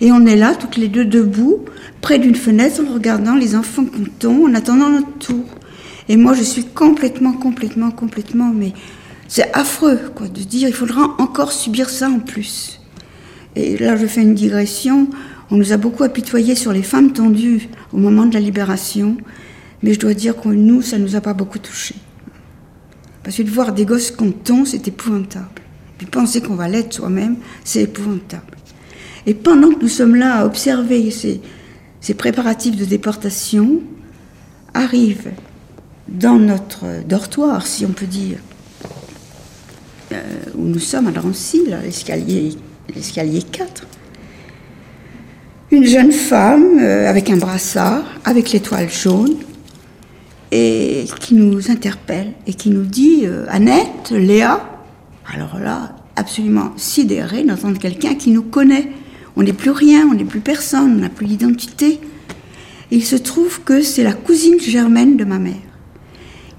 Et 0.00 0.12
on 0.12 0.26
est 0.26 0.36
là, 0.36 0.54
toutes 0.54 0.76
les 0.76 0.88
deux 0.88 1.06
debout, 1.06 1.60
près 2.02 2.18
d'une 2.18 2.34
fenêtre, 2.34 2.82
en 2.86 2.92
regardant 2.92 3.34
les 3.34 3.56
enfants 3.56 3.84
qu'on 3.84 4.04
tombe, 4.18 4.42
en 4.44 4.54
attendant 4.54 4.90
notre 4.90 5.12
tour. 5.18 5.44
Et 6.08 6.16
moi, 6.16 6.34
je 6.34 6.42
suis 6.42 6.64
complètement, 6.64 7.32
complètement, 7.32 7.90
complètement, 7.90 8.52
mais 8.54 8.72
c'est 9.28 9.52
affreux, 9.54 10.00
quoi, 10.14 10.28
de 10.28 10.40
dire, 10.40 10.68
il 10.68 10.74
faudra 10.74 11.14
encore 11.18 11.52
subir 11.52 11.90
ça 11.90 12.08
en 12.08 12.20
plus. 12.20 12.80
Et 13.54 13.76
là, 13.78 13.96
je 13.96 14.06
fais 14.06 14.22
une 14.22 14.34
digression. 14.34 15.08
On 15.50 15.56
nous 15.56 15.72
a 15.72 15.76
beaucoup 15.76 16.04
apitoyé 16.04 16.54
sur 16.54 16.72
les 16.72 16.82
femmes 16.82 17.12
tendues 17.12 17.68
au 17.92 17.96
moment 17.96 18.26
de 18.26 18.34
la 18.34 18.40
libération, 18.40 19.16
mais 19.82 19.94
je 19.94 20.00
dois 20.00 20.14
dire 20.14 20.40
que 20.40 20.48
nous, 20.48 20.82
ça 20.82 20.98
ne 20.98 21.04
nous 21.04 21.16
a 21.16 21.20
pas 21.20 21.34
beaucoup 21.34 21.58
touchés. 21.58 21.96
Parce 23.22 23.36
que 23.36 23.42
de 23.42 23.50
voir 23.50 23.72
des 23.72 23.84
gosses 23.84 24.10
qu'on 24.10 24.32
c'est 24.64 24.88
épouvantable. 24.88 25.62
Puis 25.98 26.06
penser 26.06 26.40
qu'on 26.40 26.54
va 26.54 26.68
l'être 26.68 26.92
soi-même, 26.92 27.36
c'est 27.64 27.82
épouvantable. 27.82 28.56
Et 29.24 29.34
pendant 29.34 29.72
que 29.72 29.82
nous 29.82 29.88
sommes 29.88 30.14
là 30.14 30.40
à 30.40 30.46
observer 30.46 31.10
ces, 31.10 31.40
ces 32.00 32.14
préparatifs 32.14 32.76
de 32.76 32.84
déportation, 32.84 33.80
arrive 34.74 35.32
dans 36.08 36.38
notre 36.38 36.84
dortoir, 37.08 37.66
si 37.66 37.84
on 37.84 37.90
peut 37.90 38.06
dire, 38.06 38.38
euh, 40.16 40.50
où 40.56 40.64
nous 40.64 40.78
sommes 40.78 41.08
à 41.08 41.10
Drancy, 41.10 41.62
l'escalier, 41.68 42.54
l'escalier 42.94 43.42
4, 43.42 43.86
une 45.72 45.84
jeune 45.84 46.12
femme 46.12 46.78
euh, 46.80 47.08
avec 47.08 47.30
un 47.30 47.36
brassard, 47.36 48.04
avec 48.24 48.52
l'étoile 48.52 48.90
jaune, 48.90 49.36
et 50.52 51.04
qui 51.20 51.34
nous 51.34 51.70
interpelle 51.70 52.32
et 52.46 52.54
qui 52.54 52.70
nous 52.70 52.84
dit 52.84 53.22
euh, 53.24 53.46
Annette, 53.48 54.10
Léa, 54.10 54.60
alors 55.32 55.58
là, 55.58 55.96
absolument 56.14 56.72
sidérée 56.76 57.42
d'entendre 57.42 57.78
quelqu'un 57.78 58.14
qui 58.14 58.30
nous 58.30 58.42
connaît. 58.42 58.90
On 59.36 59.42
n'est 59.42 59.52
plus 59.52 59.70
rien, 59.70 60.08
on 60.10 60.14
n'est 60.14 60.24
plus 60.24 60.40
personne, 60.40 60.94
on 60.96 61.00
n'a 61.00 61.08
plus 61.08 61.26
d'identité. 61.26 62.00
Il 62.90 63.04
se 63.04 63.16
trouve 63.16 63.60
que 63.62 63.82
c'est 63.82 64.04
la 64.04 64.12
cousine 64.12 64.60
germaine 64.60 65.16
de 65.16 65.24
ma 65.24 65.38
mère, 65.38 65.54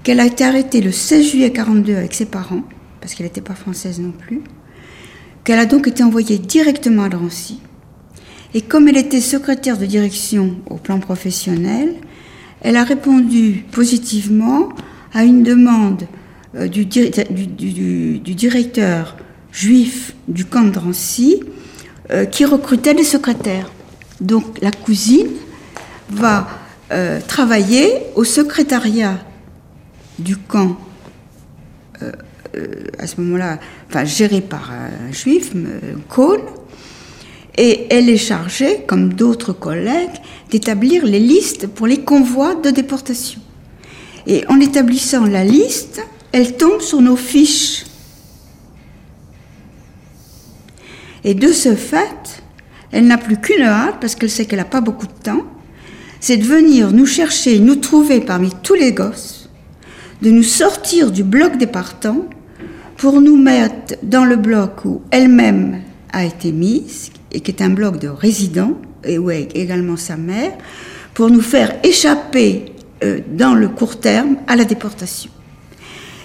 qu'elle 0.02 0.20
a 0.20 0.26
été 0.26 0.44
arrêtée 0.44 0.82
le 0.82 0.92
16 0.92 1.30
juillet 1.30 1.50
42 1.50 1.96
avec 1.96 2.12
ses 2.12 2.26
parents, 2.26 2.62
parce 3.08 3.16
qu'elle 3.16 3.24
n'était 3.24 3.40
pas 3.40 3.54
française 3.54 4.00
non 4.00 4.10
plus, 4.10 4.42
qu'elle 5.42 5.58
a 5.58 5.64
donc 5.64 5.88
été 5.88 6.02
envoyée 6.02 6.36
directement 6.36 7.04
à 7.04 7.08
Drancy. 7.08 7.58
Et 8.52 8.60
comme 8.60 8.86
elle 8.86 8.98
était 8.98 9.22
secrétaire 9.22 9.78
de 9.78 9.86
direction 9.86 10.56
au 10.68 10.74
plan 10.74 11.00
professionnel, 11.00 11.94
elle 12.60 12.76
a 12.76 12.84
répondu 12.84 13.64
positivement 13.72 14.68
à 15.14 15.24
une 15.24 15.42
demande 15.42 16.06
euh, 16.54 16.68
du, 16.68 16.84
directeur 18.34 19.16
juif 19.52 20.14
du 20.28 20.44
camp 20.44 20.64
de 20.64 20.70
Drancy 20.70 21.40
euh, 22.10 22.26
qui 22.26 22.44
recrutait 22.44 22.92
des 22.92 23.04
secrétaires. 23.04 23.72
Donc 24.20 24.60
la 24.60 24.70
cousine 24.70 25.28
va 26.10 26.46
euh, 26.92 27.20
travailler 27.26 28.02
au 28.16 28.24
secrétariat 28.24 29.18
du 30.18 30.36
camp 30.36 30.76
à 32.98 33.06
ce 33.06 33.20
moment-là, 33.20 33.58
enfin 33.88 34.04
géré 34.04 34.40
par 34.40 34.70
un 34.70 35.12
juif, 35.12 35.52
Cohn, 36.08 36.40
et 37.56 37.86
elle 37.90 38.08
est 38.08 38.16
chargée, 38.16 38.84
comme 38.86 39.12
d'autres 39.12 39.52
collègues, 39.52 40.16
d'établir 40.50 41.04
les 41.04 41.18
listes 41.18 41.66
pour 41.66 41.88
les 41.88 41.98
convois 41.98 42.54
de 42.54 42.70
déportation. 42.70 43.40
Et 44.26 44.44
en 44.48 44.60
établissant 44.60 45.26
la 45.26 45.44
liste, 45.44 46.00
elle 46.30 46.56
tombe 46.56 46.80
sur 46.80 47.00
nos 47.00 47.16
fiches. 47.16 47.84
Et 51.24 51.34
de 51.34 51.52
ce 51.52 51.74
fait, 51.74 52.42
elle 52.92 53.08
n'a 53.08 53.18
plus 53.18 53.38
qu'une 53.38 53.64
hâte, 53.64 53.96
parce 54.00 54.14
qu'elle 54.14 54.30
sait 54.30 54.46
qu'elle 54.46 54.60
n'a 54.60 54.64
pas 54.64 54.80
beaucoup 54.80 55.06
de 55.06 55.22
temps, 55.22 55.44
c'est 56.20 56.36
de 56.36 56.44
venir 56.44 56.92
nous 56.92 57.06
chercher, 57.06 57.58
nous 57.58 57.76
trouver 57.76 58.20
parmi 58.20 58.50
tous 58.62 58.74
les 58.74 58.92
gosses, 58.92 59.48
de 60.22 60.30
nous 60.30 60.44
sortir 60.44 61.10
du 61.10 61.24
bloc 61.24 61.58
des 61.58 61.66
partants 61.66 62.24
pour 62.98 63.20
nous 63.20 63.36
mettre 63.36 63.94
dans 64.02 64.24
le 64.24 64.36
bloc 64.36 64.84
où 64.84 65.00
elle-même 65.12 65.80
a 66.12 66.24
été 66.24 66.52
mise, 66.52 67.10
et 67.32 67.40
qui 67.40 67.52
est 67.52 67.62
un 67.62 67.70
bloc 67.70 67.98
de 67.98 68.08
résidents, 68.08 68.76
et 69.04 69.18
où 69.18 69.30
est 69.30 69.56
également 69.56 69.96
sa 69.96 70.16
mère, 70.16 70.52
pour 71.14 71.30
nous 71.30 71.40
faire 71.40 71.76
échapper 71.84 72.72
euh, 73.04 73.20
dans 73.30 73.54
le 73.54 73.68
court 73.68 74.00
terme 74.00 74.36
à 74.48 74.56
la 74.56 74.64
déportation. 74.64 75.30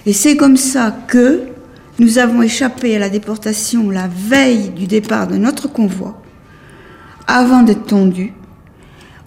Et 0.04 0.12
c'est 0.12 0.36
comme 0.36 0.56
ça 0.56 0.94
que 1.06 1.42
nous 2.00 2.18
avons 2.18 2.42
échappé 2.42 2.96
à 2.96 2.98
la 2.98 3.08
déportation 3.08 3.88
la 3.88 4.08
veille 4.08 4.70
du 4.70 4.88
départ 4.88 5.28
de 5.28 5.36
notre 5.36 5.68
convoi, 5.68 6.20
avant 7.28 7.62
d'être 7.62 7.86
tondus. 7.86 8.32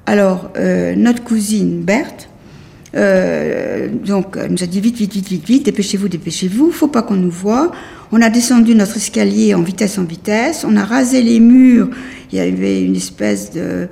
Alors, 0.05 0.51
euh, 0.57 0.95
notre 0.97 1.23
cousine 1.23 1.81
Berthe, 1.81 2.29
euh, 2.95 3.89
donc, 3.89 4.37
elle 4.41 4.51
nous 4.51 4.63
a 4.63 4.67
dit 4.67 4.79
vite, 4.79 4.97
vite, 4.97 5.13
vite, 5.13 5.27
vite, 5.27 5.45
vite, 5.45 5.65
dépêchez-vous, 5.65 6.07
dépêchez-vous, 6.07 6.71
faut 6.71 6.87
pas 6.87 7.01
qu'on 7.01 7.15
nous 7.15 7.31
voie. 7.31 7.71
On 8.11 8.21
a 8.21 8.29
descendu 8.29 8.75
notre 8.75 8.97
escalier 8.97 9.53
en 9.53 9.61
vitesse, 9.61 9.97
en 9.97 10.03
vitesse. 10.03 10.65
On 10.67 10.75
a 10.77 10.85
rasé 10.85 11.21
les 11.21 11.39
murs. 11.39 11.89
Il 12.31 12.37
y 12.37 12.41
avait 12.41 12.81
une 12.81 12.95
espèce 12.95 13.51
de, 13.51 13.89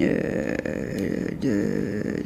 euh, 0.00 0.54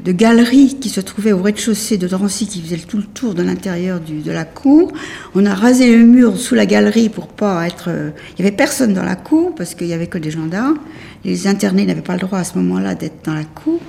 de, 0.05 0.12
galerie 0.12 0.79
qui 0.81 0.89
se 0.89 1.01
trouvait 1.01 1.33
au 1.33 1.41
rez-de-chaussée 1.43 1.97
de 1.97 2.09
Drancy, 2.09 2.49
qui 2.49 2.61
faisait 2.61 2.79
tout 2.79 2.97
le 2.97 3.05
tour 3.05 3.35
de 3.35 3.43
l'intérieur 3.43 4.01
de 4.01 4.33
la 4.33 4.45
cour. 4.45 4.91
On 5.37 5.47
a 5.47 5.55
rasé 5.55 5.97
le 5.97 6.03
mur 6.03 6.37
sous 6.39 6.57
la 6.57 6.66
galerie 6.66 7.09
pour 7.09 7.29
pas 7.29 7.64
être. 7.66 7.89
Il 8.37 8.45
y 8.45 8.49
avait 8.49 8.57
personne 8.57 8.95
dans 8.95 9.05
la 9.05 9.14
cour 9.14 9.55
parce 9.55 9.77
qu'il 9.77 9.87
y 9.87 9.93
avait 9.93 10.09
que 10.09 10.19
des 10.19 10.33
gendarmes. 10.33 10.79
Les 11.25 11.47
internés 11.47 11.87
n'avaient 11.87 12.01
pas 12.01 12.14
le 12.14 12.21
droit 12.21 12.39
à 12.39 12.45
ce 12.45 12.59
moment-là 12.59 12.97
d'être 12.97 13.25
dans 13.25 13.35
la 13.35 13.45
cour. 13.45 13.81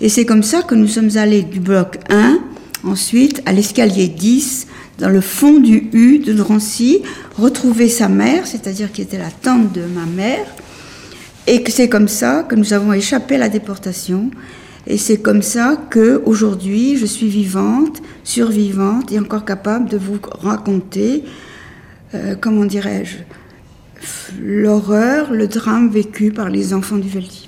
Et 0.00 0.08
c'est 0.08 0.26
comme 0.26 0.42
ça 0.42 0.62
que 0.62 0.74
nous 0.74 0.88
sommes 0.88 1.16
allés 1.16 1.42
du 1.42 1.60
bloc 1.60 1.98
1, 2.10 2.38
ensuite 2.84 3.42
à 3.46 3.52
l'escalier 3.52 4.08
10, 4.08 4.66
dans 4.98 5.08
le 5.08 5.20
fond 5.20 5.58
du 5.58 5.88
U 5.92 6.18
de 6.18 6.32
Drancy, 6.32 7.02
retrouver 7.38 7.88
sa 7.88 8.08
mère, 8.08 8.46
c'est-à-dire 8.46 8.92
qui 8.92 9.02
était 9.02 9.18
la 9.18 9.30
tante 9.30 9.72
de 9.72 9.82
ma 9.82 10.04
mère, 10.04 10.46
Et 11.48 11.62
que 11.62 11.70
c'est 11.70 11.88
comme 11.88 12.08
ça 12.08 12.42
que 12.42 12.56
nous 12.56 12.72
avons 12.72 12.92
échappé 12.92 13.36
à 13.36 13.38
la 13.38 13.48
déportation. 13.48 14.32
Et 14.88 14.98
c'est 14.98 15.18
comme 15.18 15.42
ça 15.42 15.76
que 15.90 16.20
aujourd'hui 16.24 16.96
je 16.96 17.06
suis 17.06 17.28
vivante, 17.28 18.02
survivante 18.24 19.12
et 19.12 19.18
encore 19.20 19.44
capable 19.44 19.88
de 19.88 19.96
vous 19.96 20.18
raconter, 20.22 21.22
euh, 22.14 22.34
comment 22.40 22.64
dirais-je, 22.64 23.18
l'horreur, 24.40 25.32
le 25.32 25.46
drame 25.46 25.88
vécu 25.88 26.32
par 26.32 26.50
les 26.50 26.74
enfants 26.74 26.98
du 26.98 27.08
Veldiv. 27.08 27.45